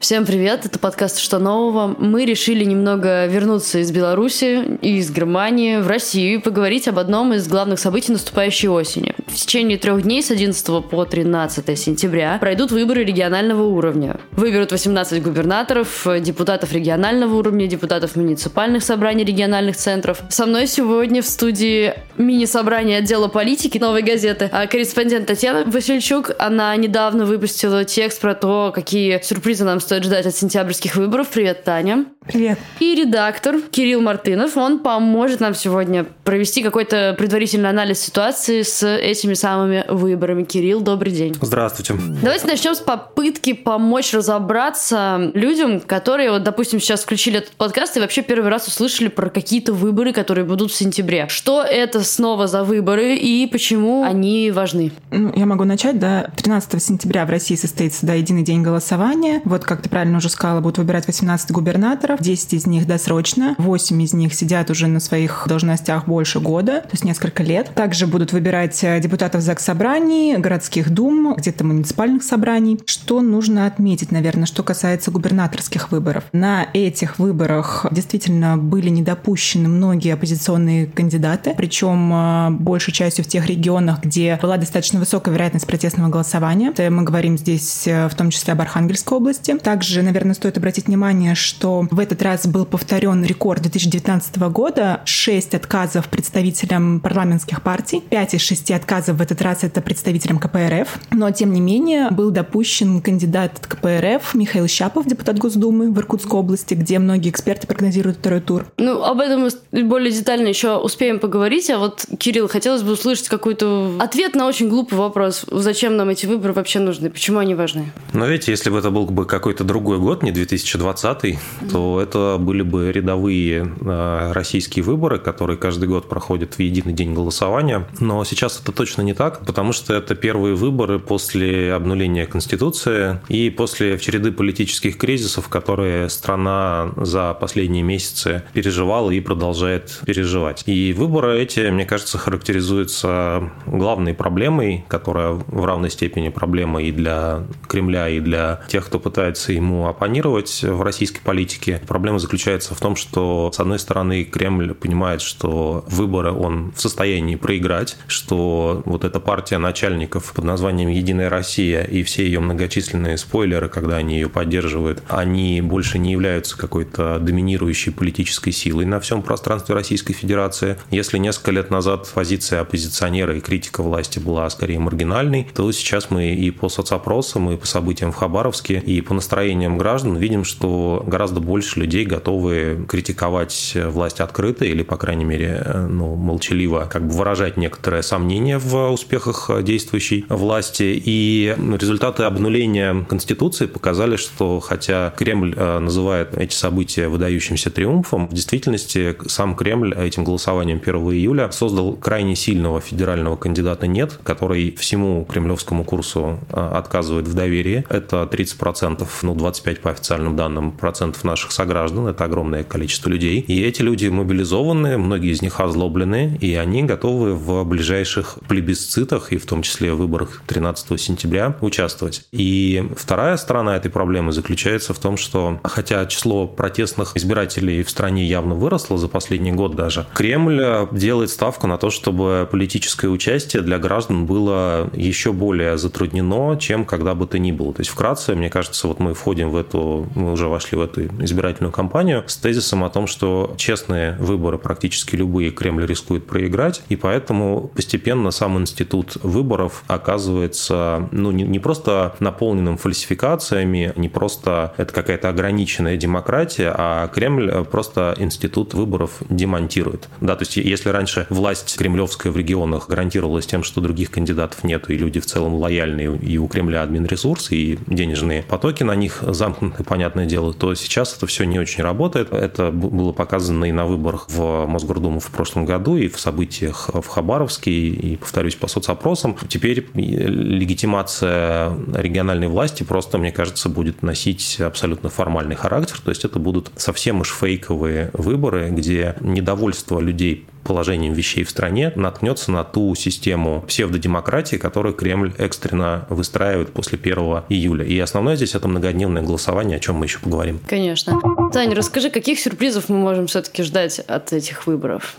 Всем 0.00 0.24
привет, 0.24 0.64
это 0.64 0.78
подкаст 0.78 1.18
«Что 1.18 1.38
нового?». 1.38 1.94
Мы 1.98 2.24
решили 2.24 2.64
немного 2.64 3.26
вернуться 3.26 3.80
из 3.80 3.92
Беларуси 3.92 4.78
и 4.80 4.96
из 4.96 5.10
Германии 5.10 5.76
в 5.76 5.88
Россию 5.88 6.38
и 6.38 6.42
поговорить 6.42 6.88
об 6.88 6.98
одном 6.98 7.34
из 7.34 7.46
главных 7.48 7.78
событий 7.78 8.12
наступающей 8.12 8.70
осени. 8.70 9.14
В 9.34 9.36
течение 9.36 9.78
трех 9.78 10.02
дней 10.02 10.22
с 10.22 10.30
11 10.30 10.84
по 10.84 11.04
13 11.04 11.78
сентября 11.78 12.38
пройдут 12.38 12.70
выборы 12.70 13.04
регионального 13.04 13.62
уровня. 13.62 14.20
Выберут 14.32 14.70
18 14.72 15.22
губернаторов, 15.22 16.06
депутатов 16.20 16.72
регионального 16.72 17.34
уровня, 17.34 17.66
депутатов 17.66 18.14
муниципальных 18.14 18.82
собраний 18.82 19.24
региональных 19.24 19.76
центров. 19.76 20.22
Со 20.28 20.46
мной 20.46 20.66
сегодня 20.66 21.22
в 21.22 21.26
студии 21.26 21.94
мини-собрание 22.18 22.98
отдела 22.98 23.28
политики 23.28 23.78
«Новой 23.78 24.02
газеты», 24.02 24.48
а 24.52 24.66
корреспондент 24.66 25.26
Татьяна 25.26 25.64
Васильчук. 25.64 26.30
Она 26.38 26.76
недавно 26.76 27.24
выпустила 27.24 27.84
текст 27.84 28.20
про 28.20 28.34
то, 28.34 28.70
какие 28.72 29.20
сюрпризы 29.22 29.64
нам 29.64 29.80
стоит 29.80 29.94
стоит 29.94 30.04
ждать 30.04 30.26
от 30.26 30.34
сентябрьских 30.34 30.96
выборов. 30.96 31.28
Привет, 31.28 31.62
Таня. 31.62 32.06
Привет. 32.26 32.58
И 32.80 32.94
редактор 32.94 33.60
Кирилл 33.70 34.00
Мартынов, 34.00 34.56
он 34.56 34.78
поможет 34.78 35.40
нам 35.40 35.54
сегодня 35.54 36.06
провести 36.24 36.62
какой-то 36.62 37.14
предварительный 37.18 37.68
анализ 37.68 38.00
ситуации 38.00 38.62
с 38.62 38.82
этими 38.82 39.34
самыми 39.34 39.84
выборами. 39.88 40.44
Кирилл, 40.44 40.80
добрый 40.80 41.12
день. 41.12 41.36
Здравствуйте. 41.40 41.94
Давайте 42.22 42.46
начнем 42.46 42.74
с 42.74 42.80
попытки 42.80 43.52
помочь 43.52 44.14
разобраться 44.14 45.32
людям, 45.34 45.80
которые, 45.80 46.30
вот, 46.30 46.42
допустим, 46.42 46.80
сейчас 46.80 47.02
включили 47.02 47.38
этот 47.38 47.50
подкаст 47.52 47.98
и 47.98 48.00
вообще 48.00 48.22
первый 48.22 48.48
раз 48.48 48.68
услышали 48.68 49.08
про 49.08 49.28
какие-то 49.28 49.74
выборы, 49.74 50.14
которые 50.14 50.46
будут 50.46 50.72
в 50.72 50.74
сентябре. 50.74 51.26
Что 51.28 51.62
это 51.62 52.02
снова 52.02 52.46
за 52.46 52.64
выборы 52.64 53.16
и 53.16 53.46
почему 53.46 54.02
они 54.02 54.50
важны? 54.50 54.92
Ну, 55.10 55.30
я 55.36 55.44
могу 55.44 55.64
начать, 55.64 55.98
да. 55.98 56.30
13 56.36 56.82
сентября 56.82 57.26
в 57.26 57.30
России 57.30 57.54
состоится 57.54 58.06
да, 58.06 58.14
единый 58.14 58.42
день 58.44 58.62
голосования. 58.62 59.42
Вот 59.44 59.64
как 59.64 59.82
ты 59.82 59.90
правильно 59.90 60.16
уже 60.16 60.30
сказала, 60.30 60.60
будут 60.60 60.78
выбирать 60.78 61.06
18 61.06 61.50
губернаторов, 61.50 62.13
10 62.20 62.54
из 62.54 62.66
них 62.66 62.86
досрочно, 62.86 63.54
8 63.58 64.02
из 64.02 64.12
них 64.12 64.34
сидят 64.34 64.70
уже 64.70 64.86
на 64.86 65.00
своих 65.00 65.44
должностях 65.48 66.06
больше 66.06 66.40
года, 66.40 66.80
то 66.82 66.90
есть 66.92 67.04
несколько 67.04 67.42
лет. 67.42 67.70
Также 67.74 68.06
будут 68.06 68.32
выбирать 68.32 68.82
э, 68.82 69.00
депутатов 69.00 69.42
ЗАГС 69.42 69.64
собраний, 69.64 70.36
городских 70.38 70.90
дум, 70.90 71.34
где-то 71.36 71.64
муниципальных 71.64 72.22
собраний. 72.22 72.80
Что 72.86 73.20
нужно 73.20 73.66
отметить, 73.66 74.12
наверное, 74.12 74.46
что 74.46 74.62
касается 74.62 75.10
губернаторских 75.10 75.90
выборов? 75.90 76.24
На 76.32 76.66
этих 76.72 77.18
выборах 77.18 77.86
действительно 77.90 78.56
были 78.56 78.88
недопущены 78.88 79.68
многие 79.68 80.14
оппозиционные 80.14 80.86
кандидаты, 80.86 81.54
причем 81.56 82.12
э, 82.12 82.50
большей 82.50 82.92
частью 82.92 83.24
в 83.24 83.28
тех 83.28 83.46
регионах, 83.46 84.02
где 84.02 84.38
была 84.40 84.56
достаточно 84.56 84.98
высокая 84.98 85.34
вероятность 85.34 85.66
протестного 85.66 86.08
голосования. 86.08 86.70
Это 86.70 86.90
мы 86.90 87.02
говорим 87.02 87.38
здесь 87.38 87.86
э, 87.86 88.08
в 88.08 88.14
том 88.14 88.30
числе 88.30 88.52
об 88.52 88.60
Архангельской 88.60 89.16
области. 89.16 89.56
Также, 89.58 90.02
наверное, 90.02 90.34
стоит 90.34 90.58
обратить 90.58 90.86
внимание, 90.86 91.34
что 91.34 91.86
в 91.90 91.98
этот 92.04 92.22
раз 92.22 92.46
был 92.46 92.64
повторен 92.66 93.24
рекорд 93.24 93.62
2019 93.62 94.36
года. 94.50 95.00
Шесть 95.04 95.54
отказов 95.54 96.08
представителям 96.08 97.00
парламентских 97.00 97.62
партий. 97.62 98.02
Пять 98.08 98.34
из 98.34 98.42
шести 98.42 98.72
отказов 98.72 99.16
в 99.16 99.22
этот 99.22 99.42
раз 99.42 99.64
это 99.64 99.80
представителям 99.80 100.38
КПРФ. 100.38 100.98
Но, 101.10 101.30
тем 101.30 101.52
не 101.52 101.60
менее, 101.60 102.10
был 102.10 102.30
допущен 102.30 103.00
кандидат 103.00 103.58
от 103.58 103.66
КПРФ 103.66 104.34
Михаил 104.34 104.68
Щапов, 104.68 105.06
депутат 105.06 105.38
Госдумы 105.38 105.90
в 105.90 105.98
Иркутской 105.98 106.38
области, 106.38 106.74
где 106.74 106.98
многие 106.98 107.30
эксперты 107.30 107.66
прогнозируют 107.66 108.18
второй 108.18 108.40
тур. 108.40 108.66
Ну, 108.76 109.02
об 109.02 109.20
этом 109.20 109.48
мы 109.72 109.82
более 109.82 110.12
детально 110.12 110.48
еще 110.48 110.76
успеем 110.76 111.18
поговорить. 111.18 111.70
А 111.70 111.78
вот, 111.78 112.04
Кирилл, 112.18 112.48
хотелось 112.48 112.82
бы 112.82 112.92
услышать 112.92 113.28
какой-то 113.28 113.96
ответ 113.98 114.34
на 114.34 114.46
очень 114.46 114.68
глупый 114.68 114.98
вопрос. 114.98 115.46
Зачем 115.50 115.96
нам 115.96 116.10
эти 116.10 116.26
выборы 116.26 116.52
вообще 116.52 116.80
нужны? 116.80 117.10
Почему 117.10 117.38
они 117.38 117.54
важны? 117.54 117.92
Ну, 118.12 118.26
видите, 118.26 118.52
если 118.52 118.70
бы 118.70 118.78
это 118.78 118.90
был 118.90 119.06
бы 119.06 119.24
какой-то 119.24 119.64
другой 119.64 119.98
год, 119.98 120.22
не 120.22 120.32
2020, 120.32 121.38
то 121.70 121.93
это 122.00 122.36
были 122.38 122.62
бы 122.62 122.92
рядовые 122.92 123.72
э, 123.80 124.32
российские 124.32 124.84
выборы, 124.84 125.18
которые 125.18 125.56
каждый 125.56 125.88
год 125.88 126.08
проходят 126.08 126.54
в 126.54 126.60
единый 126.60 126.92
день 126.92 127.14
голосования. 127.14 127.86
Но 128.00 128.24
сейчас 128.24 128.60
это 128.60 128.72
точно 128.72 129.02
не 129.02 129.14
так, 129.14 129.44
потому 129.46 129.72
что 129.72 129.94
это 129.94 130.14
первые 130.14 130.54
выборы 130.54 130.98
после 130.98 131.72
обнуления 131.72 132.26
Конституции 132.26 133.20
и 133.28 133.50
после 133.50 133.98
череды 133.98 134.32
политических 134.32 134.96
кризисов, 134.96 135.48
которые 135.48 136.08
страна 136.08 136.92
за 136.96 137.34
последние 137.34 137.82
месяцы 137.82 138.42
переживала 138.52 139.10
и 139.10 139.20
продолжает 139.20 140.00
переживать. 140.06 140.62
И 140.66 140.92
выборы 140.92 141.40
эти, 141.40 141.70
мне 141.70 141.86
кажется, 141.86 142.18
характеризуются 142.18 143.50
главной 143.66 144.14
проблемой, 144.14 144.84
которая 144.88 145.32
в 145.32 145.64
равной 145.64 145.90
степени 145.90 146.28
проблема 146.28 146.82
и 146.82 146.92
для 146.92 147.44
Кремля, 147.68 148.08
и 148.08 148.20
для 148.20 148.62
тех, 148.68 148.86
кто 148.86 148.98
пытается 148.98 149.52
ему 149.52 149.86
оппонировать 149.88 150.62
в 150.62 150.82
российской 150.82 151.20
политике. 151.20 151.80
Проблема 151.86 152.18
заключается 152.18 152.74
в 152.74 152.80
том, 152.80 152.96
что, 152.96 153.50
с 153.52 153.60
одной 153.60 153.78
стороны, 153.78 154.24
Кремль 154.24 154.74
понимает, 154.74 155.20
что 155.20 155.84
выборы 155.88 156.32
он 156.32 156.72
в 156.74 156.80
состоянии 156.80 157.36
проиграть, 157.36 157.96
что 158.06 158.82
вот 158.84 159.04
эта 159.04 159.20
партия 159.20 159.58
начальников 159.58 160.32
под 160.32 160.44
названием 160.44 160.88
«Единая 160.88 161.28
Россия» 161.28 161.82
и 161.82 162.02
все 162.02 162.24
ее 162.24 162.40
многочисленные 162.40 163.18
спойлеры, 163.18 163.68
когда 163.68 163.96
они 163.96 164.16
ее 164.16 164.28
поддерживают, 164.28 165.02
они 165.08 165.60
больше 165.60 165.98
не 165.98 166.12
являются 166.12 166.56
какой-то 166.56 167.18
доминирующей 167.18 167.92
политической 167.92 168.52
силой 168.52 168.84
на 168.84 169.00
всем 169.00 169.22
пространстве 169.22 169.74
Российской 169.74 170.14
Федерации. 170.14 170.76
Если 170.90 171.18
несколько 171.18 171.50
лет 171.50 171.70
назад 171.70 172.10
позиция 172.14 172.60
оппозиционера 172.60 173.36
и 173.36 173.40
критика 173.40 173.82
власти 173.82 174.18
была 174.18 174.48
скорее 174.50 174.78
маргинальной, 174.78 175.48
то 175.54 175.70
сейчас 175.72 176.10
мы 176.10 176.34
и 176.34 176.50
по 176.50 176.68
соцопросам, 176.68 177.50
и 177.50 177.56
по 177.56 177.66
событиям 177.66 178.12
в 178.12 178.16
Хабаровске, 178.16 178.78
и 178.78 179.00
по 179.00 179.14
настроением 179.14 179.78
граждан 179.78 180.16
видим, 180.16 180.44
что 180.44 181.02
гораздо 181.06 181.40
больше 181.40 181.73
людей 181.76 182.04
готовы 182.04 182.84
критиковать 182.88 183.76
власть 183.86 184.20
открыто 184.20 184.64
или, 184.64 184.82
по 184.82 184.96
крайней 184.96 185.24
мере, 185.24 185.62
ну, 185.88 186.14
молчаливо 186.16 186.88
как 186.90 187.06
бы 187.06 187.14
выражать 187.14 187.56
некоторое 187.56 188.02
сомнение 188.02 188.58
в 188.58 188.90
успехах 188.90 189.50
действующей 189.62 190.24
власти. 190.28 191.00
И 191.04 191.54
результаты 191.78 192.24
обнуления 192.24 193.04
Конституции 193.08 193.66
показали, 193.66 194.16
что 194.16 194.60
хотя 194.60 195.12
Кремль 195.16 195.54
э, 195.56 195.78
называет 195.78 196.36
эти 196.36 196.54
события 196.54 197.08
выдающимся 197.08 197.70
триумфом, 197.70 198.28
в 198.28 198.32
действительности 198.32 199.16
сам 199.26 199.54
Кремль 199.54 199.94
этим 199.94 200.24
голосованием 200.24 200.80
1 200.82 200.94
июля 201.12 201.50
создал 201.50 201.94
крайне 201.96 202.34
сильного 202.36 202.80
федерального 202.80 203.36
кандидата 203.36 203.86
«нет», 203.86 204.18
который 204.22 204.74
всему 204.76 205.24
кремлевскому 205.24 205.84
курсу 205.84 206.38
э, 206.50 206.70
отказывает 206.74 207.28
в 207.28 207.34
доверии. 207.34 207.84
Это 207.88 208.28
30% 208.30 209.06
ну, 209.22 209.34
ну, 209.34 209.40
25 209.40 209.80
по 209.80 209.90
официальным 209.90 210.36
данным 210.36 210.72
процентов 210.72 211.24
наших 211.24 211.52
сограждан, 211.54 212.08
это 212.08 212.24
огромное 212.24 212.64
количество 212.64 213.08
людей. 213.08 213.40
И 213.40 213.62
эти 213.62 213.82
люди 213.82 214.08
мобилизованы, 214.08 214.98
многие 214.98 215.32
из 215.32 215.40
них 215.40 215.60
озлоблены, 215.60 216.36
и 216.40 216.54
они 216.54 216.82
готовы 216.82 217.34
в 217.34 217.64
ближайших 217.64 218.38
плебисцитах, 218.48 219.32
и 219.32 219.38
в 219.38 219.46
том 219.46 219.62
числе 219.62 219.92
в 219.92 219.98
выборах 219.98 220.42
13 220.46 221.00
сентября, 221.00 221.56
участвовать. 221.60 222.26
И 222.32 222.84
вторая 222.96 223.36
сторона 223.36 223.76
этой 223.76 223.90
проблемы 223.90 224.32
заключается 224.32 224.92
в 224.92 224.98
том, 224.98 225.16
что 225.16 225.60
хотя 225.62 226.04
число 226.06 226.46
протестных 226.46 227.16
избирателей 227.16 227.82
в 227.82 227.90
стране 227.90 228.26
явно 228.26 228.54
выросло 228.54 228.98
за 228.98 229.08
последний 229.08 229.52
год 229.52 229.76
даже, 229.76 230.06
Кремль 230.14 230.88
делает 230.92 231.30
ставку 231.30 231.66
на 231.66 231.78
то, 231.78 231.90
чтобы 231.90 232.48
политическое 232.50 233.08
участие 233.08 233.62
для 233.62 233.78
граждан 233.78 234.26
было 234.26 234.90
еще 234.92 235.32
более 235.32 235.78
затруднено, 235.78 236.58
чем 236.58 236.84
когда 236.84 237.14
бы 237.14 237.26
то 237.26 237.38
ни 237.38 237.52
было. 237.52 237.72
То 237.72 237.80
есть 237.80 237.90
вкратце, 237.90 238.34
мне 238.34 238.50
кажется, 238.50 238.88
вот 238.88 238.98
мы 238.98 239.14
входим 239.14 239.50
в 239.50 239.56
эту, 239.56 240.08
мы 240.14 240.32
уже 240.32 240.48
вошли 240.48 240.76
в 240.76 240.80
эту 240.80 241.06
избирательную 241.22 241.43
кампанию 241.52 242.24
с 242.26 242.36
тезисом 242.36 242.84
о 242.84 242.90
том, 242.90 243.06
что 243.06 243.54
честные 243.56 244.12
выборы 244.18 244.58
практически 244.58 245.16
любые 245.16 245.50
Кремль 245.50 245.86
рискует 245.86 246.26
проиграть, 246.26 246.82
и 246.88 246.96
поэтому 246.96 247.70
постепенно 247.74 248.30
сам 248.30 248.58
институт 248.58 249.16
выборов 249.22 249.84
оказывается 249.86 251.08
ну, 251.10 251.30
не, 251.32 251.44
не 251.44 251.58
просто 251.58 252.14
наполненным 252.20 252.76
фальсификациями, 252.76 253.92
не 253.96 254.08
просто 254.08 254.74
это 254.76 254.92
какая-то 254.92 255.28
ограниченная 255.28 255.96
демократия, 255.96 256.72
а 256.76 257.08
Кремль 257.08 257.50
просто 257.64 258.14
институт 258.18 258.74
выборов 258.74 259.22
демонтирует. 259.28 260.08
Да, 260.20 260.36
то 260.36 260.42
есть 260.42 260.56
если 260.56 260.88
раньше 260.90 261.26
власть 261.30 261.76
кремлевская 261.76 262.32
в 262.32 262.36
регионах 262.36 262.88
гарантировалась 262.88 263.46
тем, 263.46 263.64
что 263.64 263.80
других 263.80 264.10
кандидатов 264.10 264.64
нет, 264.64 264.88
и 264.88 264.96
люди 264.96 265.20
в 265.20 265.26
целом 265.26 265.54
лояльные, 265.54 266.16
и 266.16 266.38
у 266.38 266.46
Кремля 266.46 266.82
админ 266.82 267.06
ресурсы, 267.06 267.56
и 267.56 267.78
денежные 267.86 268.42
потоки 268.42 268.82
на 268.82 268.94
них 268.94 269.22
замкнуты, 269.26 269.82
понятное 269.84 270.26
дело, 270.26 270.52
то 270.52 270.74
сейчас 270.74 271.16
это 271.16 271.26
все 271.26 271.33
не 271.42 271.58
очень 271.58 271.82
работает. 271.82 272.32
Это 272.32 272.70
было 272.70 273.12
показано 273.12 273.64
и 273.64 273.72
на 273.72 273.86
выборах 273.86 274.26
в 274.30 274.66
Мосгордуму 274.66 275.18
в 275.18 275.30
прошлом 275.30 275.64
году, 275.64 275.96
и 275.96 276.08
в 276.08 276.20
событиях 276.20 276.90
в 276.92 277.06
Хабаровске, 277.06 277.70
и, 277.72 278.16
повторюсь, 278.16 278.54
по 278.54 278.68
соцопросам. 278.68 279.36
Теперь 279.48 279.86
легитимация 279.94 281.72
региональной 281.92 282.48
власти 282.48 282.84
просто, 282.84 283.18
мне 283.18 283.32
кажется, 283.32 283.68
будет 283.68 284.02
носить 284.02 284.60
абсолютно 284.60 285.08
формальный 285.08 285.56
характер, 285.56 286.00
то 286.04 286.10
есть 286.10 286.24
это 286.24 286.38
будут 286.38 286.70
совсем 286.76 287.20
уж 287.20 287.32
фейковые 287.32 288.10
выборы, 288.12 288.70
где 288.70 289.16
недовольство 289.20 289.98
людей 289.98 290.46
положением 290.64 291.12
вещей 291.12 291.44
в 291.44 291.50
стране, 291.50 291.92
наткнется 291.94 292.50
на 292.50 292.64
ту 292.64 292.94
систему 292.94 293.62
псевдодемократии, 293.66 294.56
которую 294.56 294.94
Кремль 294.94 295.32
экстренно 295.38 296.06
выстраивает 296.08 296.72
после 296.72 296.98
1 296.98 297.14
июля. 297.48 297.84
И 297.84 297.98
основное 297.98 298.36
здесь 298.36 298.54
это 298.54 298.66
многодневное 298.66 299.22
голосование, 299.22 299.76
о 299.76 299.80
чем 299.80 299.96
мы 299.96 300.06
еще 300.06 300.18
поговорим. 300.18 300.60
Конечно. 300.66 301.20
Таня, 301.52 301.76
расскажи, 301.76 302.10
каких 302.10 302.40
сюрпризов 302.40 302.88
мы 302.88 302.96
можем 302.96 303.26
все-таки 303.26 303.62
ждать 303.62 304.00
от 304.00 304.32
этих 304.32 304.66
выборов? 304.66 305.14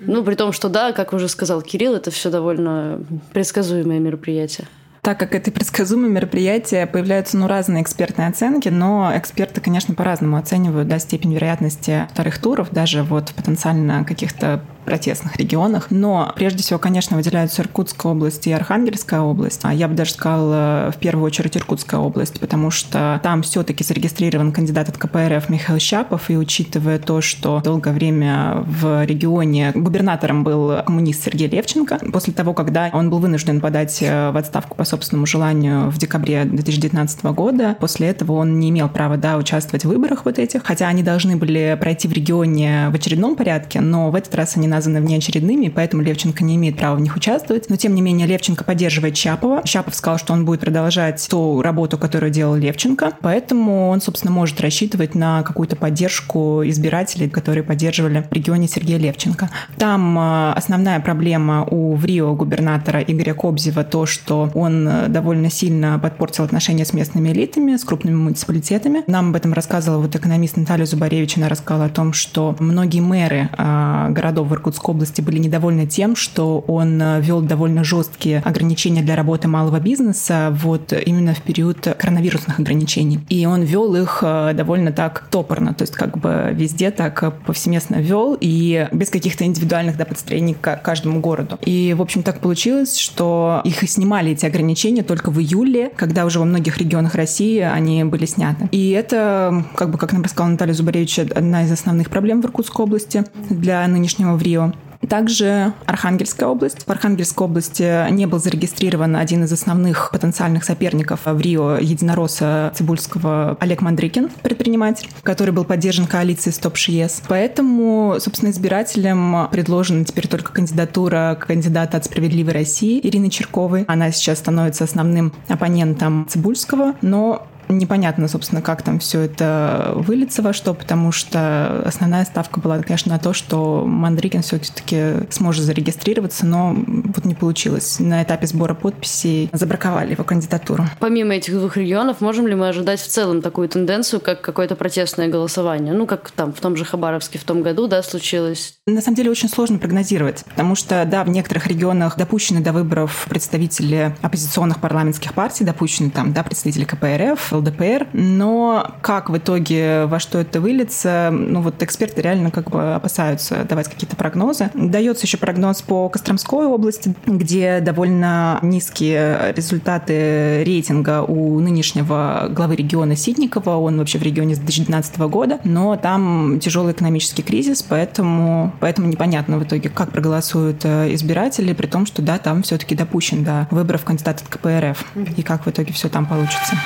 Ну, 0.00 0.24
при 0.24 0.34
том, 0.34 0.52
что 0.52 0.68
да, 0.68 0.92
как 0.92 1.12
уже 1.12 1.28
сказал 1.28 1.62
Кирилл, 1.62 1.94
это 1.94 2.10
все 2.10 2.30
довольно 2.30 3.00
предсказуемое 3.32 3.98
мероприятие. 3.98 4.66
Так 5.06 5.20
как 5.20 5.36
это 5.36 5.52
предсказуемое 5.52 6.10
мероприятие, 6.10 6.84
появляются 6.88 7.36
ну, 7.36 7.46
разные 7.46 7.80
экспертные 7.80 8.26
оценки, 8.26 8.68
но 8.70 9.12
эксперты, 9.14 9.60
конечно, 9.60 9.94
по-разному 9.94 10.36
оценивают 10.36 10.88
да, 10.88 10.98
степень 10.98 11.32
вероятности 11.32 12.08
вторых 12.10 12.40
туров, 12.40 12.70
даже 12.72 13.04
вот 13.04 13.32
потенциально 13.36 14.04
каких-то 14.04 14.64
протестных 14.86 15.36
регионах. 15.36 15.88
Но 15.90 16.32
прежде 16.34 16.62
всего, 16.62 16.78
конечно, 16.78 17.16
выделяются 17.16 17.62
Иркутская 17.62 18.12
область 18.12 18.46
и 18.46 18.52
Архангельская 18.52 19.20
область. 19.20 19.60
А 19.64 19.74
я 19.74 19.88
бы 19.88 19.94
даже 19.94 20.12
сказала, 20.12 20.90
в 20.94 20.98
первую 20.98 21.26
очередь, 21.26 21.56
Иркутская 21.56 22.00
область, 22.00 22.40
потому 22.40 22.70
что 22.70 23.20
там 23.22 23.42
все-таки 23.42 23.84
зарегистрирован 23.84 24.52
кандидат 24.52 24.88
от 24.88 24.96
КПРФ 24.96 25.48
Михаил 25.48 25.78
Щапов, 25.78 26.30
и 26.30 26.36
учитывая 26.36 26.98
то, 26.98 27.20
что 27.20 27.60
долгое 27.62 27.92
время 27.92 28.64
в 28.64 29.04
регионе 29.04 29.72
губернатором 29.74 30.44
был 30.44 30.82
коммунист 30.84 31.24
Сергей 31.24 31.48
Левченко, 31.48 31.98
после 32.12 32.32
того, 32.32 32.54
когда 32.54 32.90
он 32.92 33.10
был 33.10 33.18
вынужден 33.18 33.60
подать 33.60 33.98
э, 34.00 34.30
в 34.30 34.36
отставку 34.36 34.76
по 34.76 34.84
собственному 34.84 35.26
желанию 35.26 35.90
в 35.90 35.98
декабре 35.98 36.44
2019 36.44 37.24
года, 37.26 37.76
после 37.80 38.08
этого 38.08 38.32
он 38.32 38.58
не 38.60 38.70
имел 38.70 38.88
права 38.88 39.16
да, 39.16 39.36
участвовать 39.36 39.84
в 39.84 39.88
выборах 39.88 40.24
вот 40.24 40.38
этих, 40.38 40.64
хотя 40.64 40.88
они 40.88 41.02
должны 41.02 41.36
были 41.36 41.76
пройти 41.80 42.06
в 42.06 42.12
регионе 42.12 42.88
в 42.90 42.94
очередном 42.94 43.36
порядке, 43.36 43.80
но 43.80 44.10
в 44.10 44.14
этот 44.14 44.34
раз 44.34 44.56
они 44.56 44.68
названы 44.76 45.00
внеочередными, 45.00 45.68
поэтому 45.68 46.02
Левченко 46.02 46.44
не 46.44 46.56
имеет 46.56 46.76
права 46.76 46.96
в 46.96 47.00
них 47.00 47.16
участвовать. 47.16 47.70
Но, 47.70 47.76
тем 47.76 47.94
не 47.94 48.02
менее, 48.02 48.26
Левченко 48.26 48.62
поддерживает 48.62 49.14
Чапова. 49.14 49.62
Чапов 49.64 49.94
сказал, 49.94 50.18
что 50.18 50.32
он 50.34 50.44
будет 50.44 50.60
продолжать 50.60 51.26
ту 51.28 51.62
работу, 51.62 51.98
которую 51.98 52.30
делал 52.30 52.54
Левченко, 52.54 53.12
поэтому 53.20 53.88
он, 53.88 54.00
собственно, 54.00 54.32
может 54.32 54.60
рассчитывать 54.60 55.14
на 55.14 55.42
какую-то 55.42 55.76
поддержку 55.76 56.62
избирателей, 56.64 57.28
которые 57.28 57.64
поддерживали 57.64 58.26
в 58.28 58.32
регионе 58.32 58.68
Сергея 58.68 58.98
Левченко. 58.98 59.50
Там 59.78 60.18
э, 60.18 60.52
основная 60.52 61.00
проблема 61.00 61.64
у 61.64 61.94
в 61.94 62.04
Рио 62.04 62.34
губернатора 62.34 63.00
Игоря 63.00 63.34
Кобзева 63.34 63.84
то, 63.84 64.06
что 64.06 64.50
он 64.54 64.86
э, 64.86 65.08
довольно 65.08 65.50
сильно 65.50 65.98
подпортил 65.98 66.44
отношения 66.44 66.84
с 66.84 66.92
местными 66.92 67.30
элитами, 67.30 67.76
с 67.76 67.84
крупными 67.84 68.16
муниципалитетами. 68.16 69.04
Нам 69.06 69.30
об 69.30 69.36
этом 69.36 69.52
рассказывала 69.52 70.02
вот 70.02 70.14
экономист 70.14 70.56
Наталья 70.56 70.84
Зубаревич. 70.84 71.38
Она 71.38 71.48
рассказала 71.48 71.86
о 71.86 71.88
том, 71.88 72.12
что 72.12 72.54
многие 72.58 73.00
мэры 73.00 73.48
э, 73.56 74.08
городов 74.10 74.48
в 74.48 74.52
Иркутской 74.66 74.94
области 74.96 75.20
были 75.20 75.38
недовольны 75.38 75.86
тем, 75.86 76.16
что 76.16 76.58
он 76.66 77.00
э, 77.00 77.20
вел 77.20 77.40
довольно 77.40 77.84
жесткие 77.84 78.40
ограничения 78.40 79.00
для 79.00 79.14
работы 79.14 79.46
малого 79.46 79.78
бизнеса 79.78 80.48
вот 80.60 80.92
именно 80.92 81.34
в 81.34 81.42
период 81.42 81.86
коронавирусных 81.96 82.58
ограничений. 82.58 83.20
И 83.28 83.46
он 83.46 83.62
вел 83.62 83.94
их 83.94 84.18
э, 84.22 84.54
довольно 84.54 84.90
так 84.90 85.28
топорно, 85.30 85.72
то 85.72 85.82
есть 85.82 85.94
как 85.94 86.18
бы 86.18 86.50
везде 86.52 86.90
так 86.90 87.44
повсеместно 87.44 87.96
вел 87.96 88.36
и 88.40 88.88
без 88.90 89.10
каких-то 89.10 89.44
индивидуальных 89.44 89.96
да, 89.96 90.04
подстроений 90.04 90.56
к 90.60 90.76
каждому 90.78 91.20
городу. 91.20 91.60
И, 91.64 91.94
в 91.96 92.02
общем, 92.02 92.24
так 92.24 92.40
получилось, 92.40 92.96
что 92.96 93.60
их 93.62 93.84
и 93.84 93.86
снимали 93.86 94.32
эти 94.32 94.46
ограничения 94.46 95.04
только 95.04 95.30
в 95.30 95.38
июле, 95.38 95.92
когда 95.94 96.24
уже 96.24 96.40
во 96.40 96.44
многих 96.44 96.78
регионах 96.78 97.14
России 97.14 97.60
они 97.60 98.02
были 98.02 98.26
сняты. 98.26 98.68
И 98.72 98.90
это, 98.90 99.64
как 99.76 99.90
бы, 99.90 99.98
как 99.98 100.12
нам 100.12 100.22
рассказала 100.22 100.50
Наталья 100.50 100.74
Зубаревич, 100.74 101.20
одна 101.20 101.62
из 101.62 101.70
основных 101.70 102.10
проблем 102.10 102.42
в 102.42 102.46
Иркутской 102.46 102.84
области 102.84 103.24
для 103.48 103.86
нынешнего 103.86 104.34
ВРИО. 104.56 104.72
Также 105.08 105.72
Архангельская 105.84 106.48
область. 106.48 106.84
В 106.84 106.90
Архангельской 106.90 107.46
области 107.46 108.10
не 108.10 108.26
был 108.26 108.38
зарегистрирован 108.38 109.14
один 109.14 109.44
из 109.44 109.52
основных 109.52 110.10
потенциальных 110.10 110.64
соперников 110.64 111.20
в 111.26 111.40
Рио 111.40 111.76
единоросса 111.76 112.72
Цибульского 112.74 113.56
Олег 113.60 113.82
Мандрикин, 113.82 114.30
предприниматель, 114.42 115.08
который 115.22 115.52
был 115.52 115.64
поддержан 115.64 116.06
коалицией 116.06 116.54
Стоп 116.54 116.76
ШИЕС. 116.76 117.22
Поэтому, 117.28 118.16
собственно, 118.18 118.50
избирателям 118.50 119.48
предложена 119.52 120.04
теперь 120.04 120.26
только 120.26 120.52
кандидатура 120.52 121.38
кандидата 121.38 121.98
от 121.98 122.06
«Справедливой 122.06 122.54
России» 122.54 122.98
Ирины 123.06 123.30
Черковой. 123.30 123.84
Она 123.86 124.10
сейчас 124.10 124.38
становится 124.38 124.84
основным 124.84 125.32
оппонентом 125.48 126.26
Цибульского, 126.28 126.94
но 127.02 127.46
Непонятно, 127.68 128.28
собственно, 128.28 128.62
как 128.62 128.82
там 128.82 128.98
все 128.98 129.22
это 129.22 129.92
выльется 129.94 130.42
во 130.42 130.52
что, 130.52 130.74
потому 130.74 131.12
что 131.12 131.82
основная 131.84 132.24
ставка 132.24 132.60
была, 132.60 132.78
конечно, 132.78 133.12
на 133.12 133.18
то, 133.18 133.32
что 133.32 133.84
Мандрикин 133.86 134.42
все-таки 134.42 135.30
сможет 135.30 135.64
зарегистрироваться, 135.64 136.46
но 136.46 136.74
вот 136.76 137.24
не 137.24 137.34
получилось. 137.34 137.98
На 137.98 138.22
этапе 138.22 138.46
сбора 138.46 138.74
подписей 138.74 139.50
забраковали 139.52 140.12
его 140.12 140.24
кандидатуру. 140.24 140.84
Помимо 141.00 141.34
этих 141.34 141.54
двух 141.54 141.76
регионов, 141.76 142.20
можем 142.20 142.46
ли 142.46 142.54
мы 142.54 142.68
ожидать 142.68 143.00
в 143.00 143.08
целом 143.08 143.42
такую 143.42 143.68
тенденцию, 143.68 144.20
как 144.20 144.40
какое-то 144.40 144.76
протестное 144.76 145.28
голосование? 145.28 145.92
Ну, 145.92 146.06
как 146.06 146.30
там 146.30 146.52
в 146.52 146.60
том 146.60 146.76
же 146.76 146.84
Хабаровске 146.84 147.38
в 147.38 147.44
том 147.44 147.62
году, 147.62 147.86
да, 147.88 148.02
случилось? 148.02 148.74
На 148.86 149.00
самом 149.00 149.16
деле 149.16 149.30
очень 149.30 149.48
сложно 149.48 149.78
прогнозировать, 149.78 150.44
потому 150.44 150.74
что, 150.74 151.04
да, 151.04 151.24
в 151.24 151.28
некоторых 151.28 151.66
регионах 151.66 152.16
допущены 152.16 152.60
до 152.60 152.72
выборов 152.72 153.26
представители 153.28 154.14
оппозиционных 154.22 154.80
парламентских 154.80 155.34
партий, 155.34 155.64
допущены 155.64 156.10
там, 156.10 156.32
да, 156.32 156.42
представители 156.42 156.84
КПРФ, 156.84 157.52
ЛДПР, 157.58 158.08
но 158.12 158.92
как 159.02 159.30
в 159.30 159.36
итоге 159.36 160.06
во 160.06 160.18
что 160.18 160.38
это 160.38 160.60
выльется, 160.60 161.30
ну 161.32 161.60
вот 161.60 161.82
эксперты 161.82 162.22
реально 162.22 162.50
как 162.50 162.70
бы 162.70 162.94
опасаются 162.94 163.64
давать 163.64 163.88
какие-то 163.88 164.16
прогнозы. 164.16 164.70
Дается 164.74 165.26
еще 165.26 165.38
прогноз 165.38 165.82
по 165.82 166.08
Костромской 166.08 166.66
области, 166.66 167.14
где 167.26 167.80
довольно 167.80 168.58
низкие 168.62 169.52
результаты 169.54 170.62
рейтинга 170.64 171.22
у 171.22 171.60
нынешнего 171.60 172.48
главы 172.50 172.76
региона 172.76 173.16
Ситникова, 173.16 173.76
он 173.76 173.98
вообще 173.98 174.18
в 174.18 174.22
регионе 174.22 174.54
с 174.54 174.58
2012 174.58 175.18
года, 175.18 175.60
но 175.64 175.96
там 175.96 176.60
тяжелый 176.60 176.92
экономический 176.92 177.42
кризис, 177.42 177.82
поэтому, 177.82 178.72
поэтому 178.80 179.08
непонятно 179.08 179.58
в 179.58 179.64
итоге, 179.64 179.88
как 179.88 180.12
проголосуют 180.12 180.84
э, 180.84 181.14
избиратели, 181.14 181.72
при 181.72 181.86
том, 181.86 182.06
что 182.06 182.22
да, 182.22 182.38
там 182.38 182.62
все-таки 182.62 182.94
допущен 182.94 183.44
до 183.44 183.66
выборов 183.70 184.04
кандидата 184.04 184.44
от 184.44 184.48
КПРФ, 184.48 185.04
и 185.36 185.42
как 185.42 185.66
в 185.66 185.70
итоге 185.70 185.92
все 185.92 186.08
там 186.08 186.26
получится. 186.26 186.76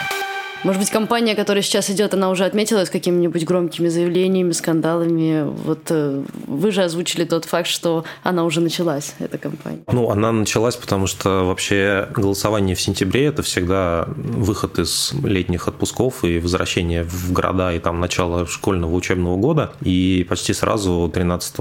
Может 0.63 0.81
быть, 0.81 0.91
компания, 0.91 1.35
которая 1.35 1.63
сейчас 1.63 1.89
идет, 1.89 2.13
она 2.13 2.29
уже 2.29 2.45
отметилась 2.45 2.91
какими-нибудь 2.91 3.45
громкими 3.45 3.89
заявлениями, 3.89 4.53
скандалами. 4.53 5.45
Вот 5.45 5.87
э, 5.89 6.23
вы 6.47 6.71
же 6.71 6.83
озвучили 6.83 7.25
тот 7.25 7.47
факт, 7.47 7.67
что 7.67 8.05
она 8.23 8.45
уже 8.45 8.61
началась, 8.61 9.15
эта 9.21 9.39
компания. 9.39 9.81
Ну, 9.91 10.11
она 10.11 10.33
началась, 10.33 10.77
потому 10.77 11.07
что 11.07 11.47
вообще 11.47 12.09
голосование 12.15 12.77
в 12.77 12.81
сентябре– 12.81 13.25
это 13.27 13.43
всегда 13.43 14.07
выход 14.17 14.79
из 14.79 15.15
летних 15.25 15.67
отпусков 15.67 16.25
и 16.25 16.39
возвращение 16.39 17.05
в 17.05 17.33
города 17.33 17.73
и 17.73 17.79
там 17.79 17.99
начало 17.99 18.47
школьного 18.47 18.95
учебного 18.95 19.37
года. 19.39 19.73
И 19.81 20.27
почти 20.29 20.53
сразу 20.53 21.11
13 21.13 21.57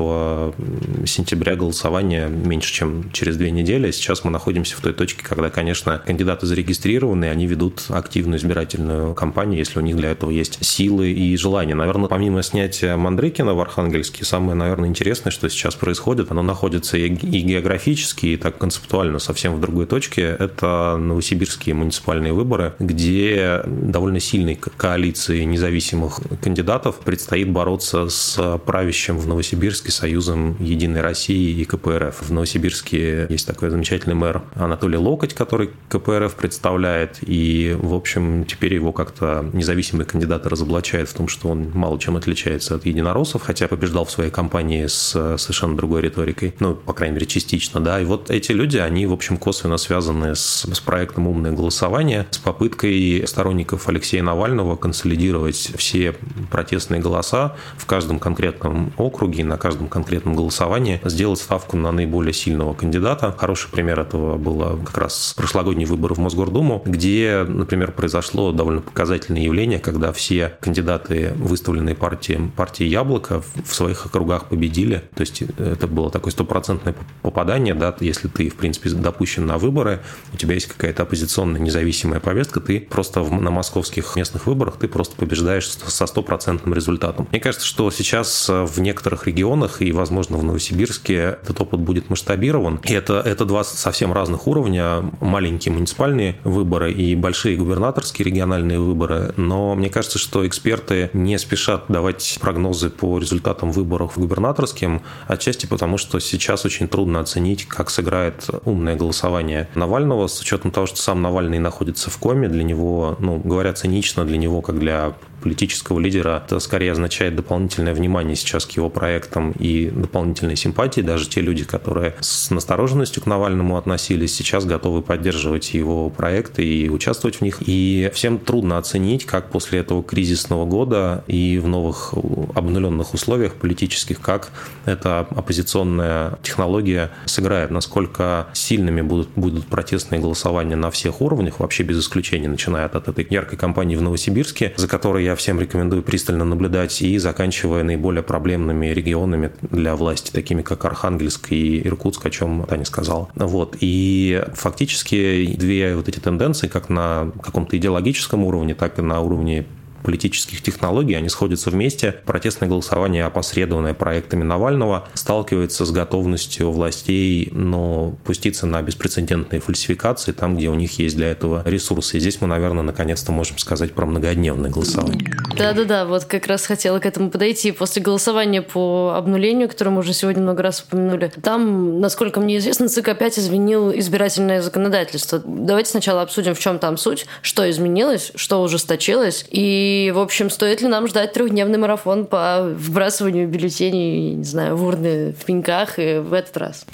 сентября 1.08 1.56
голосование 1.56 2.28
меньше, 2.28 2.74
чем 2.74 3.12
через 3.14 3.38
две 3.38 3.52
недели. 3.52 3.92
Сейчас 3.92 4.26
мы 4.26 4.32
находимся 4.32 4.76
в 4.76 4.82
той 4.82 4.92
точке, 4.92 5.24
когда, 5.24 5.50
конечно, 5.50 6.00
кандидаты 6.00 6.46
зарегистрированы, 6.48 7.30
они 7.30 7.48
ведут 7.48 7.86
активную 7.88 8.40
избирательную 8.40 8.89
избирательную 8.90 9.16
кампанию, 9.16 9.60
если 9.60 9.80
у 9.80 9.82
них 9.82 9.96
для 9.96 10.12
этого 10.12 10.32
есть 10.32 10.64
силы 10.66 11.12
и 11.12 11.36
желание. 11.38 11.76
Наверное, 11.76 12.08
помимо 12.08 12.44
снятия 12.44 12.98
Мандрыкина 12.98 13.54
в 13.54 13.60
Архангельске, 13.60 14.26
самое, 14.26 14.56
наверное, 14.56 14.90
интересное, 14.90 15.32
что 15.32 15.50
сейчас 15.50 15.76
происходит, 15.76 16.32
оно 16.32 16.42
находится 16.42 16.98
и 16.98 17.10
географически, 17.10 18.28
и 18.28 18.38
так 18.38 18.58
концептуально 18.58 19.20
совсем 19.20 19.56
в 19.56 19.62
другой 19.62 19.86
точке. 19.86 20.24
Это 20.40 20.98
новосибирские 20.98 21.76
муниципальные 21.76 22.34
выборы, 22.34 22.74
где 22.80 23.62
довольно 23.66 24.20
сильной 24.20 24.56
коалиции 24.56 25.44
независимых 25.44 26.20
кандидатов 26.42 27.00
предстоит 27.00 27.50
бороться 27.50 28.10
с 28.10 28.60
правящим 28.66 29.18
в 29.18 29.28
Новосибирске 29.28 29.92
союзом 29.92 30.56
Единой 30.60 31.02
России 31.02 31.60
и 31.60 31.66
КПРФ. 31.66 32.22
В 32.22 32.32
Новосибирске 32.32 33.28
есть 33.30 33.48
такой 33.48 33.70
замечательный 33.70 34.16
мэр 34.16 34.42
Анатолий 34.56 34.98
Локоть, 34.98 35.34
который 35.34 35.70
КПРФ 35.90 36.36
представляет, 36.36 37.18
и, 37.22 37.76
в 37.80 37.94
общем, 37.94 38.46
теперь 38.46 38.79
его 38.80 38.92
как-то 38.92 39.46
независимые 39.54 40.06
кандидаты 40.06 40.50
разоблачают 40.50 41.10
в 41.10 41.14
том, 41.14 41.28
что 41.28 41.50
он 41.50 41.72
мало 41.74 42.00
чем 42.00 42.18
отличается 42.18 42.76
от 42.76 42.86
единороссов, 42.86 43.44
хотя 43.44 43.68
побеждал 43.68 44.06
в 44.06 44.12
своей 44.12 44.32
кампании 44.32 44.88
с 44.88 45.14
э, 45.16 45.38
совершенно 45.38 45.76
другой 45.76 46.02
риторикой, 46.02 46.56
ну, 46.60 46.76
по 46.76 46.94
крайней 46.94 47.16
мере, 47.16 47.28
частично, 47.28 47.80
да, 47.80 48.00
и 48.00 48.06
вот 48.06 48.30
эти 48.30 48.52
люди, 48.52 48.78
они, 48.78 49.06
в 49.06 49.14
общем, 49.14 49.38
косвенно 49.38 49.78
связаны 49.78 50.36
с, 50.36 50.66
с 50.66 50.80
проектом 50.80 51.28
«Умное 51.28 51.52
голосование», 51.52 52.28
с 52.32 52.38
попыткой 52.38 53.24
сторонников 53.28 53.88
Алексея 53.88 54.24
Навального 54.24 54.76
консолидировать 54.76 55.72
все 55.76 56.16
протестные 56.52 57.02
голоса 57.02 57.56
в 57.78 57.86
каждом 57.86 58.20
конкретном 58.20 58.94
округе, 58.98 59.44
на 59.44 59.58
каждом 59.58 59.88
конкретном 59.88 60.36
голосовании, 60.36 61.02
сделать 61.04 61.40
ставку 61.40 61.78
на 61.78 61.92
наиболее 61.92 62.34
сильного 62.34 62.74
кандидата. 62.74 63.36
Хороший 63.38 63.70
пример 63.70 64.00
этого 64.00 64.38
было 64.38 64.78
как 64.86 64.98
раз 64.98 65.34
прошлогодний 65.36 65.86
выбор 65.86 66.14
в 66.14 66.20
Мосгордуму, 66.20 66.82
где, 66.86 67.46
например, 67.48 67.92
произошло 67.92 68.52
довольно 68.52 68.69
довольно 68.70 68.82
показательное 68.82 69.42
явление, 69.42 69.80
когда 69.80 70.12
все 70.12 70.54
кандидаты, 70.62 71.34
выставленные 71.38 71.96
партией, 71.96 72.52
партии 72.56 72.84
Яблоко, 72.84 73.42
в 73.42 73.74
своих 73.74 74.06
округах 74.06 74.46
победили. 74.46 75.04
То 75.16 75.22
есть 75.22 75.42
это 75.42 75.88
было 75.88 76.12
такое 76.12 76.32
стопроцентное 76.32 76.96
попадание, 77.24 77.74
да, 77.74 77.96
если 78.00 78.28
ты, 78.28 78.50
в 78.50 78.56
принципе, 78.56 78.92
допущен 78.92 79.48
на 79.48 79.58
выборы, 79.58 80.02
у 80.34 80.38
тебя 80.38 80.54
есть 80.54 80.68
какая-то 80.68 81.04
оппозиционная 81.04 81.60
независимая 81.60 82.20
повестка, 82.20 82.60
ты 82.60 82.82
просто 82.82 83.22
на 83.24 83.50
московских 83.50 84.16
местных 84.16 84.46
выборах 84.46 84.78
ты 84.78 84.88
просто 84.88 85.16
побеждаешь 85.16 85.68
со 85.70 86.06
стопроцентным 86.06 86.74
результатом. 86.76 87.28
Мне 87.32 87.40
кажется, 87.40 87.66
что 87.66 87.90
сейчас 87.90 88.50
в 88.50 88.80
некоторых 88.80 89.26
регионах 89.26 89.82
и, 89.82 89.92
возможно, 89.92 90.38
в 90.38 90.44
Новосибирске 90.44 91.40
этот 91.42 91.60
опыт 91.60 91.80
будет 91.80 92.10
масштабирован. 92.12 92.80
И 92.84 92.94
это, 92.94 93.22
это 93.26 93.46
два 93.46 93.64
совсем 93.64 94.14
разных 94.14 94.46
уровня. 94.46 95.10
Маленькие 95.22 95.74
муниципальные 95.74 96.38
выборы 96.44 96.92
и 96.92 97.16
большие 97.16 97.58
губернаторские 97.58 98.26
региональные 98.26 98.59
выборы. 98.62 99.34
Но 99.38 99.76
мне 99.76 99.90
кажется, 99.90 100.20
что 100.20 100.46
эксперты 100.48 101.10
не 101.14 101.38
спешат 101.38 101.86
давать 101.88 102.38
прогнозы 102.42 102.90
по 102.90 103.18
результатам 103.18 103.72
выборов 103.72 104.18
губернаторским, 104.18 105.02
отчасти 105.28 105.66
потому, 105.66 105.98
что 105.98 106.20
сейчас 106.20 106.66
очень 106.66 106.88
трудно 106.88 107.20
оценить, 107.20 107.66
как 107.66 107.90
сыграет 107.90 108.48
умное 108.66 108.96
голосование 108.96 109.70
Навального, 109.76 110.28
с 110.28 110.40
учетом 110.42 110.72
того, 110.72 110.88
что 110.88 110.98
сам 110.98 111.22
Навальный 111.22 111.60
находится 111.60 112.10
в 112.10 112.18
коме, 112.18 112.48
для 112.48 112.64
него, 112.64 113.16
ну, 113.20 113.38
говоря 113.38 113.74
цинично, 113.74 114.26
для 114.26 114.38
него, 114.38 114.62
как 114.62 114.80
для 114.80 115.14
политического 115.40 116.00
лидера, 116.00 116.44
это 116.46 116.60
скорее 116.60 116.92
означает 116.92 117.36
дополнительное 117.36 117.94
внимание 117.94 118.36
сейчас 118.36 118.66
к 118.66 118.72
его 118.72 118.90
проектам 118.90 119.52
и 119.52 119.90
дополнительной 119.90 120.56
симпатии. 120.56 121.02
Даже 121.02 121.28
те 121.28 121.42
люди, 121.42 121.64
которые 121.64 122.16
с 122.20 122.50
настороженностью 122.50 123.24
к 123.24 123.26
Навальному 123.26 123.78
относились, 123.78 124.36
сейчас 124.36 124.66
готовы 124.66 125.02
поддерживать 125.02 125.74
его 125.74 126.10
проекты 126.10 126.66
и 126.66 126.90
участвовать 126.90 127.38
в 127.38 127.42
них. 127.42 127.58
И 127.66 128.12
всем 128.14 128.38
трудно 128.50 128.80
оценить, 128.80 129.28
как 129.28 129.52
после 129.52 129.78
этого 129.78 130.02
кризисного 130.02 130.66
года 130.66 131.24
и 131.28 131.60
в 131.60 131.68
новых 131.68 132.16
обнуленных 132.56 133.14
условиях 133.14 133.54
политических, 133.54 134.20
как 134.22 134.50
эта 134.86 135.20
оппозиционная 135.20 136.40
технология 136.42 137.12
сыграет, 137.26 137.70
насколько 137.70 138.48
сильными 138.54 139.02
будут, 139.02 139.30
будут 139.36 139.68
протестные 139.68 140.20
голосования 140.20 140.76
на 140.76 140.90
всех 140.90 141.22
уровнях, 141.22 141.60
вообще 141.60 141.84
без 141.84 142.00
исключения, 142.00 142.48
начиная 142.48 142.86
от 142.86 143.08
этой 143.08 143.28
яркой 143.30 143.60
кампании 143.60 143.96
в 143.96 144.02
Новосибирске, 144.02 144.74
за 144.78 144.88
которой 144.88 145.24
я 145.24 145.36
всем 145.36 145.62
рекомендую 145.62 146.02
пристально 146.02 146.44
наблюдать, 146.44 147.04
и 147.04 147.20
заканчивая 147.20 147.84
наиболее 147.84 148.24
проблемными 148.24 148.88
регионами 148.88 149.52
для 149.62 149.96
власти, 149.96 150.32
такими 150.32 150.64
как 150.64 150.84
Архангельск 150.86 151.52
и 151.52 151.86
Иркутск, 151.88 152.26
о 152.26 152.32
чем 152.32 152.66
Таня 152.68 152.86
сказала. 152.86 153.30
Вот. 153.36 153.78
И 153.80 154.44
фактически 154.56 155.54
две 155.56 155.96
вот 155.96 156.10
эти 156.10 156.18
тенденции, 156.18 156.68
как 156.68 156.90
на 156.90 157.32
каком-то 157.44 157.78
идеологическом 157.78 158.29
уровне, 158.38 158.76
так 158.76 159.00
и 159.00 159.02
на 159.02 159.22
уровне 159.22 159.66
политических 160.04 160.62
технологий, 160.62 161.16
они 161.16 161.30
сходятся 161.30 161.70
вместе. 161.70 162.16
Протестное 162.26 162.70
голосование, 162.70 163.26
опосредованное 163.26 163.94
проектами 163.94 164.44
Навального, 164.44 165.08
сталкивается 165.14 165.86
с 165.86 165.92
готовностью 165.92 166.72
властей, 166.72 167.50
но 167.52 168.16
пуститься 168.24 168.66
на 168.66 168.82
беспрецедентные 168.82 169.60
фальсификации 169.60 170.32
там, 170.32 170.58
где 170.58 170.70
у 170.70 170.76
них 170.76 171.00
есть 171.00 171.16
для 171.16 171.32
этого 171.32 171.64
ресурсы. 171.66 172.18
И 172.18 172.20
здесь 172.20 172.42
мы, 172.42 172.48
наверное, 172.48 172.84
наконец-то 172.84 173.32
можем 173.32 173.58
сказать 173.58 173.94
про 173.94 174.06
многодневное 174.06 174.70
голосование. 174.70 175.30
Да-да-да, 175.58 176.06
вот 176.06 176.26
как 176.26 176.48
раз 176.48 176.66
хотела 176.66 177.00
к 177.00 177.06
этому 177.06 177.30
подойти. 177.30 177.72
После 177.72 178.02
голосования 178.02 178.62
по 178.62 179.14
обнулению, 179.16 179.68
которое 179.68 179.92
мы 179.92 180.00
уже 180.00 180.14
сегодня 180.14 180.42
много 180.42 180.64
раз 180.64 180.82
упомянули, 180.82 181.32
там, 181.42 182.00
насколько 182.00 182.40
мне 182.40 182.58
известно, 182.58 182.88
ЦИК 182.88 183.10
опять 183.10 183.38
изменил 183.38 183.92
избирательное 183.92 184.62
законодательство. 184.62 185.42
Давайте 185.46 185.92
сначала 185.92 186.22
обсудим, 186.22 186.56
в 186.56 186.60
чем 186.60 186.80
там 186.80 186.98
суть, 186.98 187.26
что 187.42 187.70
изменилось, 187.70 188.32
что 188.36 188.62
ужесточилось, 188.62 189.46
и 189.50 189.89
и, 189.90 190.12
в 190.12 190.20
общем, 190.20 190.52
стоит 190.52 190.82
ли 190.82 190.88
нам 190.88 191.08
ждать 191.08 191.34
трехдневный 191.34 191.80
марафон 191.80 192.28
по 192.28 192.62
вбрасыванию 192.76 193.48
бюллетеней, 193.48 194.36
не 194.36 194.44
знаю, 194.44 194.76
в 194.76 194.86
урны 194.86 195.34
в 195.34 195.46
пеньках 195.46 195.98
и 195.98 196.20
в 196.20 196.34
этот 196.34 196.58
раз? 196.58 196.86